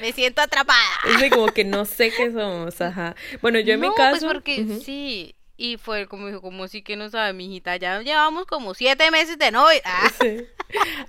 me 0.00 0.12
siento 0.12 0.42
atrapada. 0.42 0.78
Es 1.20 1.30
como 1.30 1.48
que 1.48 1.64
no 1.64 1.84
sé 1.84 2.12
qué 2.16 2.30
somos, 2.30 2.80
ajá. 2.80 3.16
Bueno, 3.42 3.58
yo 3.58 3.74
en 3.74 3.80
mi 3.80 3.92
caso. 3.94 4.20
Pues 4.20 4.32
porque 4.32 4.78
sí, 4.80 5.34
y 5.56 5.76
fue 5.78 6.06
como 6.06 6.26
dijo, 6.26 6.40
como 6.40 6.68
si 6.68 6.82
que 6.82 6.96
no 6.96 7.08
sabe, 7.08 7.32
mi 7.32 7.46
hijita, 7.46 7.76
ya 7.76 8.00
llevamos 8.02 8.46
como 8.46 8.74
siete 8.74 9.10
meses 9.10 9.38
de 9.38 9.50
novia. 9.50 9.80
Ah. 9.84 10.10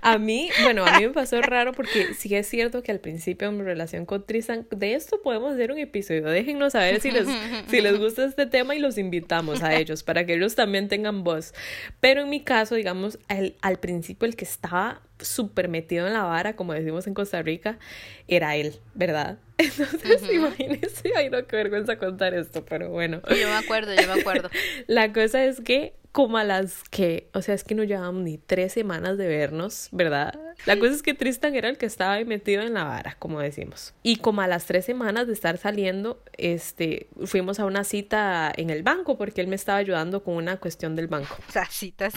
A 0.02 0.18
mí, 0.18 0.50
bueno, 0.62 0.86
a 0.86 0.98
mí 0.98 1.06
me 1.06 1.12
pasó 1.12 1.42
raro 1.42 1.72
porque 1.72 2.14
sí 2.14 2.32
es 2.34 2.46
cierto 2.46 2.82
que 2.82 2.92
al 2.92 3.00
principio 3.00 3.48
en 3.48 3.58
mi 3.58 3.64
relación 3.64 4.06
con 4.06 4.24
Tristan, 4.24 4.66
de 4.70 4.94
esto 4.94 5.20
podemos 5.20 5.54
hacer 5.54 5.72
un 5.72 5.78
episodio. 5.78 6.26
Déjennos 6.28 6.74
saber 6.74 7.00
si 7.00 7.10
les, 7.10 7.26
si 7.68 7.80
les 7.80 7.98
gusta 7.98 8.24
este 8.24 8.46
tema 8.46 8.76
y 8.76 8.78
los 8.78 8.98
invitamos 8.98 9.62
a 9.62 9.74
ellos 9.74 10.04
para 10.04 10.24
que 10.24 10.34
ellos 10.34 10.54
también 10.54 10.88
tengan 10.88 11.24
voz. 11.24 11.54
Pero 12.00 12.22
en 12.22 12.30
mi 12.30 12.40
caso, 12.40 12.76
digamos, 12.76 13.18
al, 13.28 13.56
al 13.60 13.78
principio 13.78 14.26
el 14.26 14.36
que 14.36 14.44
estaba 14.44 15.02
súper 15.20 15.68
metido 15.68 16.06
en 16.06 16.12
la 16.12 16.24
vara, 16.24 16.56
como 16.56 16.72
decimos 16.72 17.06
en 17.06 17.14
Costa 17.14 17.42
Rica, 17.42 17.78
era 18.26 18.56
él, 18.56 18.80
¿verdad? 18.94 19.38
Entonces, 19.58 20.32
imagínense, 20.32 21.12
ay 21.16 21.30
no, 21.30 21.46
qué 21.46 21.56
vergüenza 21.56 21.98
contar 21.98 22.34
esto, 22.34 22.64
pero 22.64 22.90
bueno. 22.90 23.22
Yo 23.28 23.48
me 23.48 23.56
acuerdo, 23.56 23.92
yo 23.94 24.06
me 24.06 24.20
acuerdo. 24.20 24.50
La 24.86 25.12
cosa 25.12 25.44
es 25.44 25.60
que 25.60 25.94
como 26.12 26.38
a 26.38 26.44
las 26.44 26.82
que, 26.90 27.28
o 27.34 27.42
sea, 27.42 27.54
es 27.54 27.64
que 27.64 27.74
no 27.74 27.84
llevábamos 27.84 28.22
ni 28.22 28.38
tres 28.38 28.72
semanas 28.72 29.18
de 29.18 29.28
vernos, 29.28 29.88
¿verdad? 29.92 30.34
La 30.66 30.76
cosa 30.76 30.92
es 30.92 31.02
que 31.02 31.14
Tristan 31.14 31.54
era 31.54 31.68
el 31.68 31.78
que 31.78 31.86
estaba 31.86 32.14
ahí 32.14 32.24
metido 32.24 32.62
en 32.62 32.74
la 32.74 32.84
vara, 32.84 33.16
como 33.18 33.40
decimos. 33.40 33.94
Y 34.02 34.16
como 34.16 34.40
a 34.40 34.48
las 34.48 34.64
tres 34.66 34.84
semanas 34.84 35.26
de 35.26 35.32
estar 35.32 35.58
saliendo, 35.58 36.20
este, 36.36 37.08
fuimos 37.24 37.60
a 37.60 37.66
una 37.66 37.84
cita 37.84 38.50
en 38.56 38.70
el 38.70 38.82
banco 38.82 39.16
porque 39.16 39.40
él 39.40 39.46
me 39.46 39.54
estaba 39.54 39.78
ayudando 39.78 40.24
con 40.24 40.34
una 40.34 40.56
cuestión 40.56 40.96
del 40.96 41.06
banco. 41.06 41.36
O 41.48 41.52
sea, 41.52 41.66
citas. 41.66 42.14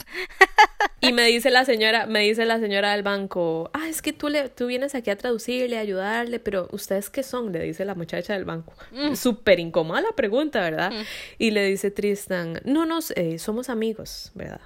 Y 1.02 1.12
me 1.12 1.26
dice 1.26 1.50
la 1.50 1.64
señora, 1.64 2.06
me 2.06 2.20
dice 2.20 2.44
la 2.44 2.60
señora 2.60 2.92
del 2.92 3.02
banco, 3.02 3.70
ah, 3.72 3.88
es 3.88 4.00
que 4.02 4.12
tú 4.12 4.28
le, 4.28 4.48
tú 4.48 4.68
vienes 4.68 4.94
aquí 4.94 5.10
a 5.10 5.16
traducirle, 5.18 5.76
a 5.76 5.80
ayudarle, 5.80 6.38
pero 6.38 6.68
¿ustedes 6.70 7.10
qué 7.10 7.24
son? 7.24 7.50
Le 7.50 7.60
dice 7.64 7.84
la 7.84 7.96
muchacha 7.96 8.34
del 8.34 8.44
banco. 8.44 8.72
Mm. 8.92 9.16
Súper 9.16 9.58
incómoda 9.58 10.00
la 10.00 10.12
pregunta, 10.12 10.60
¿verdad? 10.60 10.92
Mm. 10.92 11.02
Y 11.38 11.50
le 11.50 11.66
dice 11.66 11.90
Tristan, 11.90 12.60
no, 12.64 12.86
no, 12.86 13.00
eh, 13.16 13.40
somos 13.40 13.68
amigos, 13.68 14.30
¿verdad? 14.36 14.60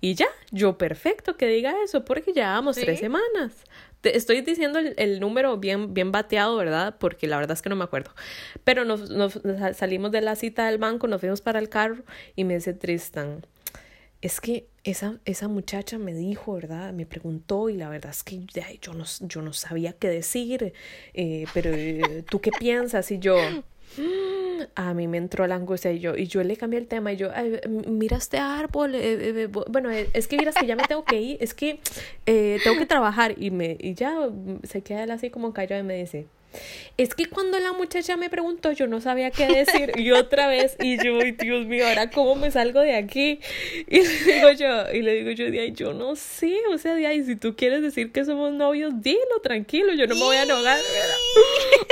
Y 0.00 0.14
ya, 0.14 0.28
yo 0.52 0.78
perfecto 0.78 1.36
que 1.36 1.48
diga 1.48 1.74
eso, 1.84 2.04
porque 2.04 2.32
llevamos 2.32 2.76
tres 2.76 3.00
semanas. 3.00 3.64
Te 4.02 4.16
estoy 4.16 4.42
diciendo 4.42 4.78
el, 4.78 5.18
número 5.18 5.58
bien, 5.58 5.92
bien 5.92 6.12
bateado, 6.12 6.56
¿verdad? 6.56 6.96
Porque 6.98 7.26
la 7.26 7.36
verdad 7.36 7.54
es 7.54 7.60
que 7.60 7.68
no 7.68 7.76
me 7.76 7.84
acuerdo. 7.84 8.12
Pero 8.62 8.84
nos, 8.84 9.10
nos, 9.10 9.40
salimos 9.74 10.12
de 10.12 10.20
la 10.20 10.36
cita 10.36 10.66
del 10.66 10.78
banco, 10.78 11.08
nos 11.08 11.20
fuimos 11.20 11.40
para 11.40 11.58
el 11.58 11.68
carro 11.68 12.04
y 12.36 12.44
me 12.44 12.54
dice 12.54 12.72
Tristan, 12.72 13.44
es 14.22 14.40
que 14.40 14.69
esa, 14.84 15.18
esa 15.24 15.48
muchacha 15.48 15.98
me 15.98 16.14
dijo, 16.14 16.54
¿verdad? 16.54 16.92
Me 16.92 17.06
preguntó 17.06 17.68
y 17.68 17.76
la 17.76 17.88
verdad 17.88 18.10
es 18.10 18.22
que 18.22 18.46
yo 18.80 18.94
no, 18.94 19.04
yo 19.20 19.42
no 19.42 19.52
sabía 19.52 19.92
qué 19.92 20.08
decir, 20.08 20.72
eh, 21.14 21.44
pero 21.52 21.70
eh, 21.72 22.24
¿tú 22.28 22.40
qué 22.40 22.50
piensas? 22.50 23.10
Y 23.10 23.18
yo, 23.18 23.36
a 24.74 24.94
mí 24.94 25.08
me 25.08 25.18
entró 25.18 25.46
la 25.46 25.54
angustia 25.54 25.92
y 25.92 25.98
yo, 25.98 26.16
y 26.16 26.26
yo 26.26 26.42
le 26.42 26.56
cambié 26.56 26.78
el 26.78 26.86
tema 26.86 27.12
y 27.12 27.16
yo, 27.16 27.30
mira 27.86 28.16
este 28.16 28.38
árbol, 28.38 28.94
eh, 28.94 29.42
eh, 29.42 29.46
bueno, 29.46 29.90
eh, 29.90 30.08
es 30.12 30.28
que 30.28 30.36
miras 30.36 30.54
que 30.54 30.66
ya 30.66 30.76
me 30.76 30.84
tengo 30.84 31.04
que 31.04 31.20
ir, 31.20 31.38
es 31.40 31.54
que 31.54 31.80
tengo 32.24 32.78
que 32.78 32.86
trabajar 32.86 33.34
y, 33.36 33.50
me, 33.50 33.76
y 33.80 33.94
ya 33.94 34.28
se 34.62 34.82
queda 34.82 35.12
así 35.12 35.30
como 35.30 35.52
callado 35.52 35.82
y 35.82 35.86
me 35.86 35.96
dice, 35.96 36.26
es 36.96 37.14
que 37.14 37.26
cuando 37.26 37.58
la 37.58 37.72
muchacha 37.72 38.16
me 38.16 38.28
preguntó, 38.28 38.72
yo 38.72 38.86
no 38.86 39.00
sabía 39.00 39.30
qué 39.30 39.46
decir. 39.46 39.92
Y 39.96 40.10
otra 40.12 40.48
vez, 40.48 40.76
y 40.80 41.02
yo, 41.02 41.18
Dios 41.38 41.66
mío, 41.66 41.86
ahora 41.86 42.10
cómo 42.10 42.34
me 42.34 42.50
salgo 42.50 42.80
de 42.80 42.94
aquí. 42.94 43.40
Y 43.88 44.00
le 44.02 44.34
digo 44.34 44.50
yo, 44.52 44.92
y 44.92 45.02
le 45.02 45.14
digo 45.14 45.30
yo, 45.30 45.50
de 45.50 45.72
yo 45.72 45.94
no 45.94 46.16
sé, 46.16 46.56
o 46.72 46.78
sea, 46.78 46.94
de 46.94 47.24
si 47.24 47.36
tú 47.36 47.56
quieres 47.56 47.82
decir 47.82 48.12
que 48.12 48.24
somos 48.24 48.52
novios, 48.52 49.00
dilo, 49.00 49.40
tranquilo, 49.42 49.94
yo 49.94 50.06
no 50.06 50.14
me 50.14 50.22
voy 50.22 50.36
a 50.36 50.42
enojar. 50.42 50.78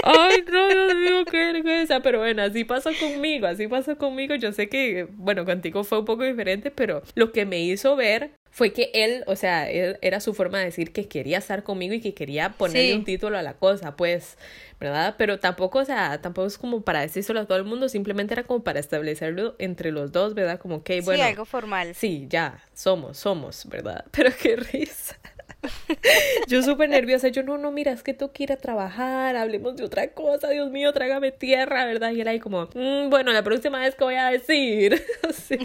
Ay, 0.04 0.44
no, 0.50 0.68
Dios 0.68 0.94
mío, 0.94 1.24
qué 1.24 1.52
vergüenza. 1.52 2.00
Pero 2.00 2.18
bueno, 2.20 2.42
así 2.42 2.64
pasó 2.64 2.90
conmigo, 3.00 3.46
así 3.46 3.66
pasó 3.66 3.96
conmigo. 3.96 4.34
Yo 4.34 4.52
sé 4.52 4.68
que, 4.68 5.08
bueno, 5.12 5.44
contigo 5.44 5.84
fue 5.84 6.00
un 6.00 6.04
poco 6.04 6.24
diferente, 6.24 6.70
pero 6.70 7.02
lo 7.14 7.32
que 7.32 7.46
me 7.46 7.60
hizo 7.60 7.96
ver 7.96 8.30
fue 8.50 8.72
que 8.72 8.90
él, 8.94 9.24
o 9.26 9.36
sea, 9.36 9.70
él 9.70 9.98
era 10.02 10.20
su 10.20 10.34
forma 10.34 10.58
de 10.58 10.66
decir 10.66 10.92
que 10.92 11.06
quería 11.06 11.38
estar 11.38 11.62
conmigo 11.62 11.94
y 11.94 12.00
que 12.00 12.14
quería 12.14 12.50
ponerle 12.50 12.96
un 12.96 13.04
título 13.04 13.38
a 13.38 13.42
la 13.42 13.54
cosa, 13.54 13.96
pues, 13.96 14.36
¿verdad? 14.80 15.14
Pero 15.18 15.38
tampoco, 15.38 15.80
o 15.80 15.84
sea, 15.84 16.20
tampoco 16.20 16.46
es 16.48 16.58
como 16.58 16.82
para 16.82 17.00
decírselo 17.00 17.40
a 17.40 17.46
todo 17.46 17.58
el 17.58 17.64
mundo, 17.64 17.88
simplemente 17.88 18.34
era 18.34 18.44
como 18.44 18.64
para 18.64 18.80
establecerlo 18.80 19.54
entre 19.58 19.92
los 19.92 20.12
dos, 20.12 20.34
¿verdad? 20.34 20.58
Como 20.58 20.82
que, 20.82 21.00
bueno. 21.02 21.22
Sí, 21.22 21.28
algo 21.28 21.44
formal. 21.44 21.94
Sí, 21.94 22.26
ya, 22.28 22.62
somos, 22.74 23.18
somos, 23.18 23.66
¿verdad? 23.68 24.04
Pero 24.10 24.30
qué 24.40 24.56
risa. 24.56 25.16
yo 26.48 26.62
súper 26.62 26.88
nerviosa, 26.88 27.28
yo 27.28 27.42
no, 27.42 27.58
no, 27.58 27.72
mira, 27.72 27.92
es 27.92 28.02
que 28.02 28.14
tú 28.14 28.30
quieres 28.32 28.58
trabajar, 28.58 29.36
hablemos 29.36 29.76
de 29.76 29.84
otra 29.84 30.08
cosa, 30.12 30.50
Dios 30.50 30.70
mío, 30.70 30.92
trágame 30.92 31.32
tierra, 31.32 31.84
¿verdad? 31.84 32.12
Y 32.12 32.20
él 32.20 32.28
ahí 32.28 32.38
como, 32.38 32.68
mm, 32.74 33.10
bueno, 33.10 33.32
la 33.32 33.42
próxima 33.42 33.80
vez 33.80 33.94
que 33.94 34.04
voy 34.04 34.14
a 34.14 34.30
decir. 34.30 35.02
sí 35.34 35.58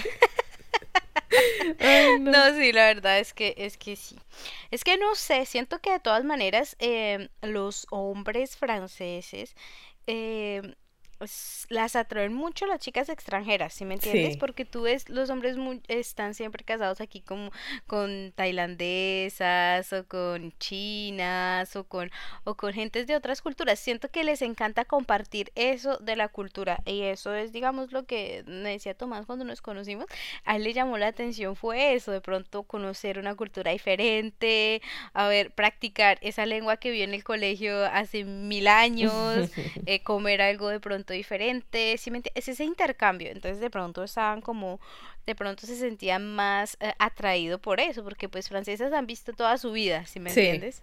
no. 2.19 2.55
sí, 2.55 2.71
la 2.71 2.85
verdad 2.85 3.19
es 3.19 3.33
que 3.33 3.53
es 3.57 3.77
que 3.77 3.95
sí. 3.95 4.17
Es 4.71 4.83
que 4.83 4.97
no 4.97 5.15
sé, 5.15 5.45
siento 5.45 5.79
que 5.79 5.91
de 5.91 5.99
todas 5.99 6.23
maneras 6.23 6.75
em, 6.79 7.29
los 7.41 7.87
hombres 7.91 8.57
franceses 8.57 9.55
eh, 10.07 10.75
pues, 11.23 11.67
las 11.69 11.95
atraen 11.95 12.33
mucho 12.33 12.65
las 12.65 12.81
chicas 12.81 13.07
extranjeras, 13.07 13.73
¿sí 13.73 13.85
me 13.85 13.93
entiendes? 13.93 14.35
Porque 14.35 14.65
tú 14.65 14.81
ves, 14.81 15.07
los 15.07 15.29
hombres 15.29 15.55
están 15.87 16.33
siempre 16.33 16.65
casados 16.65 16.99
aquí 16.99 17.21
como 17.21 17.49
con 17.87 18.33
tailandesas 18.35 19.93
o 19.93 20.05
con 20.05 20.51
chinas 20.59 21.77
o 21.77 21.85
con, 21.85 22.11
o 22.43 22.55
con 22.55 22.73
gentes 22.73 23.07
de 23.07 23.15
otras 23.15 23.41
culturas. 23.41 23.79
Siento 23.79 24.09
que 24.09 24.25
les 24.25 24.41
encanta 24.41 24.83
compartir 24.83 25.53
eso 25.55 25.97
de 25.99 26.17
la 26.17 26.27
cultura 26.27 26.81
y 26.85 27.03
eso 27.03 27.33
es, 27.33 27.53
digamos, 27.53 27.93
lo 27.93 28.05
que 28.05 28.43
me 28.45 28.71
decía 28.71 28.93
Tomás 28.93 29.25
cuando 29.25 29.45
nos 29.45 29.61
conocimos. 29.61 30.07
A 30.43 30.57
él 30.57 30.65
le 30.65 30.73
llamó 30.73 30.97
la 30.97 31.07
atención 31.07 31.55
fue 31.55 31.93
eso, 31.93 32.11
de 32.11 32.19
pronto 32.19 32.63
conocer 32.63 33.17
una 33.17 33.35
cultura 33.35 33.71
diferente, 33.71 34.81
a 35.13 35.29
ver, 35.29 35.51
practicar 35.51 36.17
esa 36.19 36.45
lengua 36.45 36.75
que 36.75 36.91
vio 36.91 37.05
en 37.05 37.13
el 37.13 37.23
colegio 37.23 37.85
hace 37.85 38.25
mil 38.25 38.67
años, 38.67 39.13
eh, 39.85 40.01
comer 40.03 40.41
algo 40.41 40.67
de 40.67 40.81
pronto 40.81 41.12
diferente, 41.13 41.93
es 41.93 42.47
ese 42.47 42.63
intercambio, 42.63 43.29
entonces 43.29 43.59
de 43.59 43.69
pronto 43.69 44.03
estaban 44.03 44.41
como, 44.41 44.79
de 45.25 45.35
pronto 45.35 45.65
se 45.65 45.75
sentían 45.75 46.35
más 46.35 46.77
eh, 46.79 46.93
atraído 46.99 47.59
por 47.59 47.79
eso, 47.79 48.03
porque 48.03 48.29
pues 48.29 48.49
francesas 48.49 48.91
han 48.93 49.07
visto 49.07 49.33
toda 49.33 49.57
su 49.57 49.71
vida, 49.71 50.05
si 50.05 50.19
me 50.19 50.29
entiendes. 50.29 50.81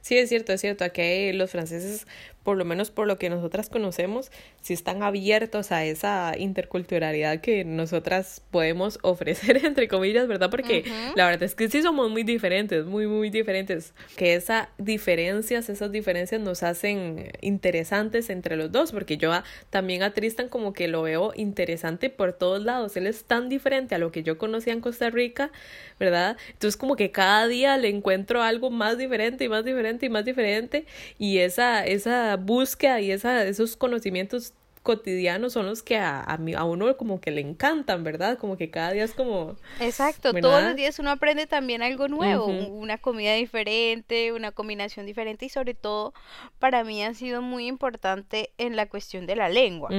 Sí, 0.00 0.18
es 0.18 0.28
cierto, 0.28 0.52
es 0.52 0.60
cierto. 0.60 0.84
Aquí 0.84 1.32
los 1.32 1.50
franceses 1.50 2.06
por 2.42 2.56
lo 2.56 2.64
menos 2.64 2.90
por 2.90 3.06
lo 3.06 3.18
que 3.18 3.30
nosotras 3.30 3.68
conocemos, 3.68 4.30
si 4.60 4.74
están 4.74 5.02
abiertos 5.02 5.72
a 5.72 5.84
esa 5.84 6.34
interculturalidad 6.38 7.40
que 7.40 7.64
nosotras 7.64 8.42
podemos 8.50 8.98
ofrecer, 9.02 9.64
entre 9.64 9.88
comillas, 9.88 10.26
¿verdad? 10.28 10.50
Porque 10.50 10.84
la 11.14 11.26
verdad 11.26 11.44
es 11.44 11.54
que 11.54 11.68
sí 11.68 11.82
somos 11.82 12.10
muy 12.10 12.22
diferentes, 12.22 12.86
muy, 12.86 13.06
muy 13.06 13.30
diferentes. 13.30 13.92
Que 14.16 14.34
esas 14.34 14.68
diferencias, 14.78 15.68
esas 15.68 15.92
diferencias 15.92 16.40
nos 16.40 16.62
hacen 16.62 17.30
interesantes 17.40 18.30
entre 18.30 18.56
los 18.56 18.72
dos, 18.72 18.92
porque 18.92 19.16
yo 19.16 19.32
también 19.70 20.02
a 20.02 20.12
Tristan 20.12 20.48
como 20.48 20.72
que 20.72 20.88
lo 20.88 21.02
veo 21.02 21.32
interesante 21.36 22.10
por 22.10 22.32
todos 22.32 22.64
lados. 22.64 22.96
Él 22.96 23.06
es 23.06 23.24
tan 23.24 23.48
diferente 23.48 23.94
a 23.94 23.98
lo 23.98 24.12
que 24.12 24.22
yo 24.22 24.38
conocía 24.38 24.72
en 24.72 24.80
Costa 24.80 25.10
Rica, 25.10 25.50
¿verdad? 25.98 26.36
Entonces 26.52 26.76
como 26.76 26.96
que 26.96 27.10
cada 27.10 27.46
día 27.46 27.76
le 27.76 27.88
encuentro 27.88 28.42
algo 28.42 28.70
más 28.70 28.98
diferente 28.98 29.44
y 29.44 29.48
más 29.48 29.64
diferente 29.64 30.06
y 30.06 30.08
más 30.08 30.24
diferente 30.24 30.86
y 31.18 31.38
esa, 31.38 31.84
esa 31.86 32.27
búsqueda 32.36 33.00
y 33.00 33.10
esa, 33.10 33.44
esos 33.44 33.76
conocimientos 33.76 34.54
cotidianos 34.88 35.52
son 35.52 35.66
los 35.66 35.82
que 35.82 35.98
a, 35.98 36.18
a, 36.20 36.38
a, 36.56 36.64
uno 36.64 36.96
como 36.96 37.20
que 37.20 37.30
le 37.30 37.42
encantan, 37.42 38.04
¿verdad? 38.04 38.38
Como 38.38 38.56
que 38.56 38.70
cada 38.70 38.92
día 38.92 39.04
es 39.04 39.12
como... 39.12 39.54
Exacto, 39.80 40.32
todos 40.32 40.62
los 40.62 40.76
días 40.76 40.98
uno 40.98 41.10
aprende 41.10 41.46
también 41.46 41.82
algo 41.82 42.08
nuevo, 42.08 42.46
una 42.46 42.96
comida 42.96 43.34
diferente, 43.34 44.32
una 44.32 44.50
combinación 44.50 45.04
diferente 45.04 45.44
y 45.44 45.50
sobre 45.50 45.74
todo 45.74 46.14
para 46.58 46.84
mí 46.84 47.04
ha 47.04 47.12
sido 47.12 47.42
muy 47.42 47.66
importante 47.66 48.48
en 48.56 48.76
la 48.76 48.86
cuestión 48.88 49.26
de 49.26 49.36
la 49.36 49.50
lengua. 49.50 49.90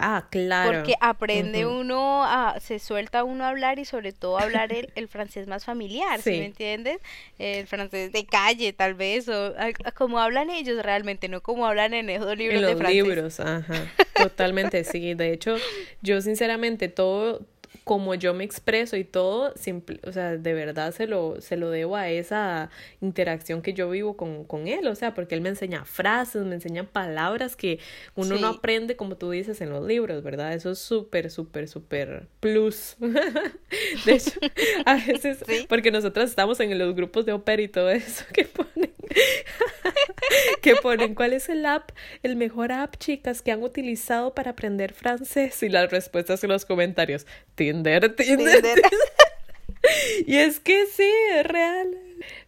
Ah, 0.00 0.26
claro. 0.28 0.78
Porque 0.78 0.96
aprende 1.00 1.64
uno, 1.64 2.24
a, 2.24 2.58
se 2.58 2.80
suelta 2.80 3.22
uno 3.22 3.44
a 3.44 3.50
hablar 3.50 3.78
y 3.78 3.84
sobre 3.84 4.10
todo 4.12 4.38
a 4.38 4.42
hablar 4.42 4.72
el, 4.72 4.92
el 4.96 5.06
francés 5.06 5.46
más 5.46 5.64
familiar, 5.64 6.20
sí. 6.20 6.30
me 6.30 6.46
entiendes? 6.46 6.98
El 7.38 7.68
francés 7.68 8.10
de 8.10 8.26
calle 8.26 8.72
tal 8.72 8.94
vez, 8.94 9.28
o 9.28 9.54
como 9.94 10.18
hablan 10.18 10.50
ellos 10.50 10.82
realmente, 10.82 11.28
no 11.28 11.42
como 11.42 11.64
hablan 11.64 11.94
en 11.94 12.10
esos 12.10 12.36
libros 12.36 12.56
en 12.56 12.62
los 12.62 12.70
de 12.72 12.76
francés. 12.76 13.04
libros, 13.04 13.38
ajá. 13.38 13.86
Totalmente, 14.22 14.84
sí. 14.84 15.14
De 15.14 15.32
hecho, 15.32 15.56
yo 16.02 16.20
sinceramente 16.20 16.88
todo, 16.88 17.46
como 17.84 18.14
yo 18.14 18.34
me 18.34 18.44
expreso 18.44 18.96
y 18.96 19.04
todo, 19.04 19.52
simple, 19.56 19.98
o 20.04 20.12
sea, 20.12 20.36
de 20.36 20.54
verdad 20.54 20.92
se 20.92 21.06
lo, 21.06 21.40
se 21.40 21.56
lo 21.56 21.70
debo 21.70 21.96
a 21.96 22.08
esa 22.10 22.70
interacción 23.00 23.62
que 23.62 23.72
yo 23.72 23.90
vivo 23.90 24.16
con, 24.16 24.44
con 24.44 24.68
él, 24.68 24.86
o 24.86 24.94
sea, 24.94 25.14
porque 25.14 25.34
él 25.34 25.40
me 25.40 25.48
enseña 25.48 25.84
frases, 25.84 26.44
me 26.44 26.54
enseña 26.54 26.84
palabras 26.84 27.56
que 27.56 27.80
uno 28.14 28.38
no 28.38 28.46
aprende, 28.48 28.94
como 28.96 29.16
tú 29.16 29.30
dices, 29.30 29.60
en 29.60 29.70
los 29.70 29.84
libros, 29.86 30.22
¿verdad? 30.22 30.52
Eso 30.54 30.70
es 30.70 30.78
súper, 30.78 31.30
súper, 31.30 31.68
súper 31.68 32.28
plus. 32.40 32.96
de 34.04 34.12
hecho, 34.12 34.38
a 34.84 34.94
veces, 34.94 35.44
porque 35.68 35.90
nosotros 35.90 36.30
estamos 36.30 36.60
en 36.60 36.78
los 36.78 36.94
grupos 36.94 37.26
de 37.26 37.32
opera 37.32 37.62
y 37.62 37.68
todo 37.68 37.90
eso 37.90 38.24
que 38.32 38.44
ponen, 38.44 38.92
que 40.62 40.76
ponen, 40.76 41.14
¿cuál 41.14 41.32
es 41.32 41.48
el 41.48 41.64
app, 41.66 41.90
el 42.22 42.36
mejor 42.36 42.72
app, 42.72 42.96
chicas, 42.98 43.42
que 43.42 43.52
han 43.52 43.62
utilizado 43.62 44.34
para 44.34 44.52
aprender 44.52 44.92
francés? 44.92 45.62
Y 45.62 45.68
las 45.68 45.90
respuestas 45.90 46.42
en 46.44 46.50
los 46.50 46.64
comentarios, 46.64 47.26
Tinder, 47.54 48.14
Tinder. 48.14 48.62
y 50.26 50.36
es 50.36 50.60
que 50.60 50.86
sí, 50.86 51.10
es 51.34 51.46
real. 51.46 51.98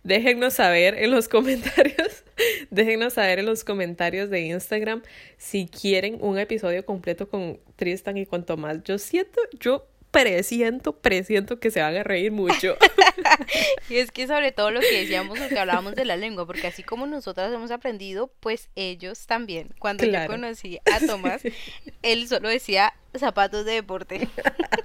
Déjennos 0.03 0.55
saber 0.55 0.95
en 0.99 1.11
los 1.11 1.29
comentarios, 1.29 2.25
déjennos 2.71 3.15
saber 3.15 3.41
en 3.41 3.47
los 3.47 3.65
comentarios 3.65 4.31
de 4.31 4.41
Instagram 4.41 5.03
si 5.37 5.67
quieren 5.67 6.19
un 6.21 6.39
episodio 6.39 6.85
completo 6.85 7.29
con 7.29 7.59
Tristan 7.77 8.17
y 8.17 8.27
con 8.27 8.45
Tomás. 8.45 8.83
Yo 8.85 8.99
siento, 8.99 9.41
yo 9.59 9.87
presiento, 10.15 10.93
presiento 10.93 11.59
que 11.59 11.73
se 11.73 11.81
van 11.81 11.97
a 11.97 12.05
reír 12.05 12.31
mucho. 12.31 12.77
y 13.91 13.97
es 13.97 14.13
que 14.13 14.29
sobre 14.29 14.53
todo 14.53 14.71
lo 14.71 14.81
que 14.81 15.01
decíamos, 15.01 15.41
lo 15.41 15.49
que 15.49 15.59
hablábamos 15.59 15.97
de 15.97 16.05
la 16.05 16.17
lengua, 16.17 16.47
porque 16.47 16.69
así 16.69 16.85
como 16.85 17.07
nosotras 17.07 17.53
hemos 17.53 17.73
aprendido, 17.73 18.33
pues 18.39 18.69
ellos 18.77 19.27
también. 19.27 19.75
Cuando 19.81 20.05
yo 20.05 20.27
conocí 20.29 20.79
a 20.93 21.05
Tomás, 21.05 21.43
él 22.03 22.29
solo 22.29 22.49
decía 22.49 22.95
zapatos 23.19 23.65
de 23.65 23.73
deporte. 23.73 24.29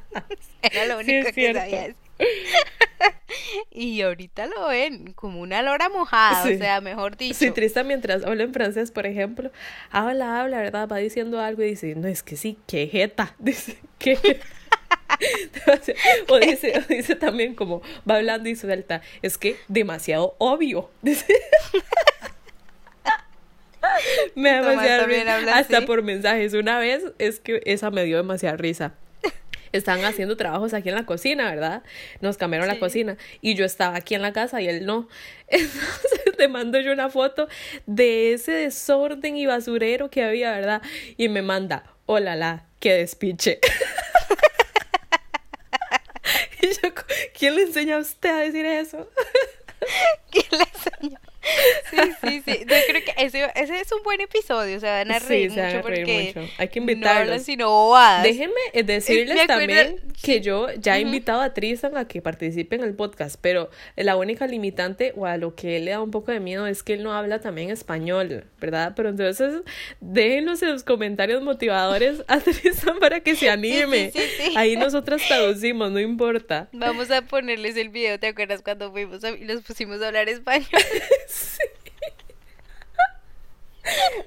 Era 0.64 0.86
lo 0.88 0.98
único 0.98 1.32
que 1.32 1.54
sabía 1.54 1.96
y 3.72 4.02
ahorita 4.02 4.48
lo 4.48 4.68
ven 4.68 5.14
como 5.14 5.40
una 5.42 5.62
lora 5.62 5.88
mojada, 5.90 6.44
o 6.44 6.58
sea, 6.58 6.82
mejor 6.82 7.16
dicho. 7.16 7.36
Sí, 7.36 7.52
triste 7.52 7.84
mientras 7.84 8.24
habla 8.24 8.44
en 8.44 8.54
francés, 8.54 8.92
por 8.92 9.06
ejemplo, 9.06 9.52
habla, 9.92 10.42
habla, 10.42 10.58
¿verdad? 10.58 10.90
Va 10.92 10.98
diciendo 10.98 11.40
algo 11.40 11.64
y 11.64 11.70
dice, 11.70 11.96
no, 11.96 12.08
es 12.08 12.24
que 12.24 12.36
sí, 12.36 12.58
qué 12.68 12.88
jeta, 12.88 13.36
dice, 13.40 13.78
qué 14.00 14.18
o, 16.30 16.40
dice, 16.40 16.74
o 16.78 16.82
dice 16.82 17.16
también 17.16 17.56
como 17.56 17.82
va 18.10 18.16
hablando 18.16 18.50
y 18.50 18.56
suelta, 18.56 19.02
es 19.22 19.38
que 19.38 19.56
demasiado 19.68 20.36
obvio. 20.38 20.90
me 24.36 24.50
da 24.52 24.62
demasiada 24.62 25.06
risa. 25.06 25.58
Hasta 25.58 25.86
por 25.86 26.04
mensajes. 26.04 26.54
Una 26.54 26.80
vez 26.80 27.04
es 27.18 27.40
que 27.40 27.62
esa 27.66 27.92
me 27.92 28.04
dio 28.04 28.18
demasiada 28.18 28.58
risa. 28.58 28.94
Están 29.72 30.04
haciendo 30.04 30.36
trabajos 30.36 30.74
aquí 30.74 30.90
en 30.90 30.96
la 30.96 31.06
cocina, 31.06 31.48
¿verdad? 31.48 31.84
Nos 32.22 32.38
cambiaron 32.38 32.68
la 32.68 32.80
cocina 32.80 33.18
y 33.40 33.54
yo 33.54 33.66
estaba 33.66 33.98
aquí 33.98 34.16
en 34.16 34.24
la 34.24 34.34
casa 34.34 34.62
y 34.62 34.68
él 34.68 34.86
no. 34.86 35.08
Entonces 35.48 36.36
te 36.38 36.48
mando 36.48 36.80
yo 36.80 36.92
una 36.92 37.10
foto 37.10 37.48
de 37.86 38.34
ese 38.34 38.52
desorden 38.52 39.38
y 39.38 39.46
basurero 39.46 40.10
que 40.10 40.24
había, 40.24 40.52
¿verdad? 40.52 40.82
Y 41.18 41.30
me 41.30 41.44
manda, 41.44 41.84
hola, 42.08 42.36
la, 42.36 42.66
qué 42.80 42.94
despiche. 42.94 43.60
¿Quién 47.40 47.56
le 47.56 47.64
enseña 47.64 47.96
a 47.96 48.00
usted 48.00 48.30
a 48.30 48.40
decir 48.40 48.66
eso? 48.66 49.08
Sí, 51.90 51.98
sí, 52.22 52.42
sí. 52.46 52.60
Yo 52.60 52.76
creo 52.88 53.04
que 53.04 53.14
ese, 53.18 53.52
ese 53.56 53.80
es 53.80 53.92
un 53.92 54.04
buen 54.04 54.22
episodio. 54.22 54.80
Se 54.80 54.86
van 54.86 55.12
a 55.12 55.20
reír 55.20 55.50
mucho 55.50 55.62
a 55.62 55.82
porque 55.82 56.34
mucho. 56.36 56.50
Hay 56.58 56.68
que 56.70 56.80
invitarlos. 56.80 57.38
No 57.38 57.44
sino 57.44 57.70
bobadas. 57.70 58.24
Déjenme 58.24 58.54
eh, 58.74 58.84
decirles 58.84 59.48
también 59.48 60.02
que 60.22 60.42
yo 60.42 60.68
ya 60.74 60.98
he 60.98 61.02
invitado 61.02 61.42
a 61.42 61.54
Tristan 61.54 61.98
a 61.98 62.08
que 62.08 62.22
participe 62.22 62.76
en 62.76 62.84
el 62.84 62.94
podcast, 62.96 63.38
pero 63.42 63.70
la 63.96 64.16
única 64.18 64.48
limitante 64.48 65.14
o 65.16 65.26
a 65.26 65.38
lo 65.38 65.56
que 65.56 65.78
él 65.78 65.86
le 65.86 65.92
da 65.92 66.02
un 66.02 66.12
poco 66.12 66.32
de 66.32 66.40
miedo 66.40 66.68
es 66.68 66.84
que 66.84 66.94
él 66.94 67.04
no 67.04 67.14
habla 67.14 67.40
también 67.40 67.70
español, 67.70 68.46
¿verdad? 68.60 68.94
Pero 68.96 69.10
entonces 69.10 69.62
déjenos 70.00 70.62
en 70.62 70.72
los 70.72 70.84
comentarios 70.84 71.42
motivadores 71.42 72.24
a 72.28 72.40
Tristan 72.40 73.00
para 73.00 73.22
que 73.22 73.36
se 73.36 73.50
anime. 73.50 74.12
Ahí 74.56 74.76
nosotras 74.76 75.22
traducimos, 75.28 75.92
no 75.92 76.00
importa. 76.00 76.70
Vamos 76.74 77.12
a 77.12 77.22
ponerles 77.22 77.78
el 77.78 77.90
video, 77.90 78.20
¿te 78.20 78.28
acuerdas 78.28 78.62
cuando 78.62 78.92
fuimos 78.92 79.24
y 79.24 79.46
los 79.46 79.62
pusimos 79.64 80.02
a 80.02 80.08
hablar 80.08 80.30
español? 80.30 80.68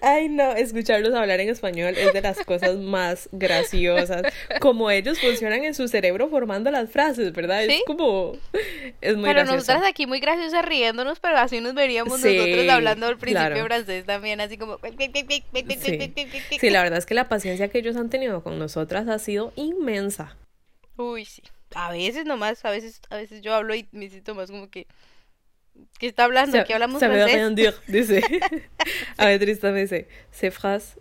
Ay, 0.05 0.29
no, 0.29 0.51
escucharlos 0.57 1.15
hablar 1.15 1.39
en 1.39 1.49
español 1.49 1.95
es 1.97 2.13
de 2.13 2.21
las 2.21 2.45
cosas 2.45 2.77
más 2.77 3.29
graciosas. 3.31 4.23
Como 4.61 4.91
ellos 4.91 5.21
funcionan 5.21 5.63
en 5.63 5.75
su 5.75 5.87
cerebro 5.87 6.29
formando 6.29 6.73
las 6.73 6.91
frases, 6.91 7.33
¿verdad? 7.33 7.63
Es 7.65 7.83
como. 7.87 8.33
Es 9.01 9.17
muy 9.17 9.31
Pero 9.31 9.45
nosotras 9.45 9.85
aquí 9.87 10.07
muy 10.07 10.19
graciosas 10.19 10.65
riéndonos, 10.65 11.21
pero 11.21 11.39
así 11.39 11.61
nos 11.61 11.75
veríamos 11.75 12.21
nosotros 12.21 12.69
hablando 12.69 13.07
al 13.07 13.17
principio 13.17 13.65
francés 13.65 14.05
también, 14.05 14.41
así 14.41 14.59
como. 14.59 14.79
Sí. 16.61 16.71
la 16.71 16.83
verdad 16.83 16.99
es 16.99 17.07
que 17.07 17.15
la 17.15 17.29
paciencia 17.29 17.69
que 17.69 17.79
ellos 17.79 17.97
han 17.97 18.11
tenido 18.11 18.43
con 18.43 18.59
nosotras 18.59 19.07
ha 19.09 19.21
sido 19.21 19.53
inmensa. 19.55 20.37
Uy, 20.97 21.25
sí. 21.25 21.43
A 21.75 21.93
veces 21.93 22.27
nomás, 22.27 22.65
a 22.65 22.71
veces, 22.71 23.01
a 23.09 23.17
veces 23.17 23.41
yo 23.41 23.55
hablo 23.55 23.75
y 23.75 23.87
me 23.93 24.09
siento 24.11 24.35
más 24.35 24.51
como 24.51 24.69
que 24.69 24.87
¿Qué 25.99 26.07
está 26.07 26.25
hablando? 26.25 26.65
¿Qué 26.65 26.75
hablamos 26.75 27.01
ça 27.01 27.07
francés? 27.07 27.27
veut 27.27 27.35
rien 27.35 27.55
dire, 27.55 27.75
dice. 27.89 28.21
A 29.19 29.39
Tristan 29.39 29.73
me 29.73 29.83
dice, 29.83 30.07
ces 30.31 30.51
phrases, 30.51 30.97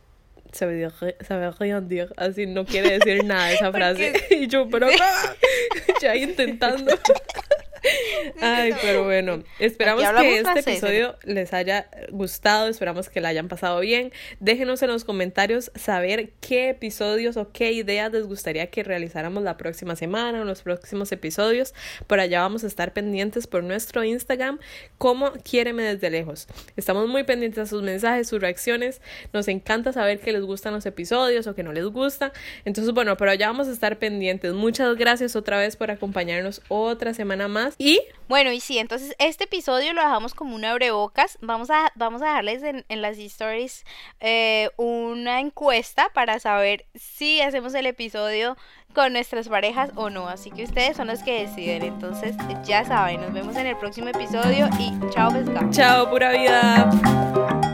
ça 0.52 0.66
veut, 0.66 0.78
dire, 0.78 0.94
ça 1.28 1.38
veut 1.38 1.50
rien 1.50 1.82
dire. 1.82 2.14
Así 2.18 2.46
no 2.46 2.66
quiere 2.66 3.00
decir 3.00 3.24
nada 3.24 3.52
esa 3.54 3.72
frase. 3.72 4.14
Y 4.30 4.48
yo, 4.48 4.68
pero 4.70 4.88
ya 6.02 6.16
intentando. 6.16 6.94
Ay, 8.42 8.74
pero 8.82 9.04
bueno, 9.04 9.44
esperamos 9.60 10.04
que 10.04 10.40
este 10.40 10.60
episodio 10.60 11.16
les 11.24 11.54
haya 11.54 11.90
gustado, 12.12 12.68
esperamos 12.68 13.10
que 13.10 13.22
la 13.22 13.30
hayan 13.30 13.48
pasado 13.48 13.80
bien. 13.80 14.12
Déjenos 14.40 14.82
en 14.82 14.90
los 14.90 15.04
comentarios 15.04 15.72
saber 15.76 16.32
qué 16.40 16.70
episodios 16.70 17.38
o 17.38 17.52
qué 17.52 17.72
ideas 17.72 18.12
les 18.12 18.28
gustaría 18.28 18.68
que 18.68 18.84
realizáramos 18.84 19.44
la 19.44 19.58
próxima 19.58 19.96
semana 19.96 20.42
o 20.42 20.46
los 20.46 20.62
próximos 20.62 21.12
episodios. 21.12 21.74
Por 22.08 22.20
allá 22.20 22.42
vamos 22.42 22.64
a 22.64 22.68
estar 22.68 22.94
pendientes 22.94 23.48
por 23.48 23.64
nuestro 23.64 24.04
Instagram 24.04 24.60
como 24.98 25.32
Quiéreme 25.34 25.84
desde 25.84 26.10
lejos. 26.10 26.48
Estamos 26.76 27.08
muy 27.08 27.24
pendientes 27.24 27.60
a 27.60 27.66
sus 27.66 27.82
mensajes, 27.82 28.30
sus 28.30 28.42
reacciones. 28.42 29.02
Nos 29.34 29.48
encanta 29.48 29.92
saber 29.92 30.20
que 30.20 30.32
les 30.32 30.44
gustan 30.44 30.74
los 30.74 30.86
episodios 30.86 31.48
o 31.48 31.56
que 31.56 31.64
no 31.64 31.74
les 31.74 31.86
gustan. 31.86 32.32
Entonces, 32.66 32.94
bueno, 32.94 33.18
pero 33.18 33.32
allá 33.32 33.48
vamos 33.48 33.68
a 33.68 33.72
estar 33.72 33.98
pendientes. 33.98 34.54
Muchas 34.54 34.96
gracias 34.96 35.36
otra 35.36 35.58
vez 35.58 35.76
por 35.76 35.90
acompañarnos 35.90 36.62
otra 36.68 37.14
semana 37.14 37.48
más 37.48 37.71
y 37.78 38.02
bueno, 38.28 38.52
y 38.52 38.62
sí, 38.62 38.78
entonces 38.78 39.14
este 39.20 39.44
episodio 39.44 39.92
lo 39.94 40.02
dejamos 40.02 40.34
como 40.34 40.56
un 40.56 40.64
abrebocas. 40.64 41.38
Vamos 41.42 41.70
a, 41.70 41.92
vamos 41.96 42.22
a 42.22 42.28
dejarles 42.28 42.64
en, 42.64 43.02
las 43.02 43.18
stories 43.18 43.84
eh, 44.22 44.70
una 44.78 45.42
encuesta 45.42 46.10
para 46.14 46.40
saber 46.40 46.86
si 46.96 47.42
hacemos 47.42 47.74
el 47.74 47.88
episodio 47.88 48.56
con 48.94 49.14
nuestras 49.14 49.50
parejas 49.50 49.92
o 49.96 50.10
no. 50.10 50.30
Así 50.30 50.50
que 50.52 50.64
ustedes 50.64 50.96
son 50.96 51.08
los 51.08 51.24
que 51.24 51.46
deciden. 51.46 51.84
Entonces, 51.84 52.36
ya 52.64 52.86
saben, 52.86 53.20
nos 53.22 53.34
vemos 53.34 53.56
en 53.58 53.68
el 53.68 53.78
próximo 53.78 54.08
episodio 54.08 54.70
y 54.80 54.94
chao 55.14 55.32
pescado. 55.32 55.70
Chao, 55.72 56.10
pura 56.10 56.32
vida. 56.32 57.70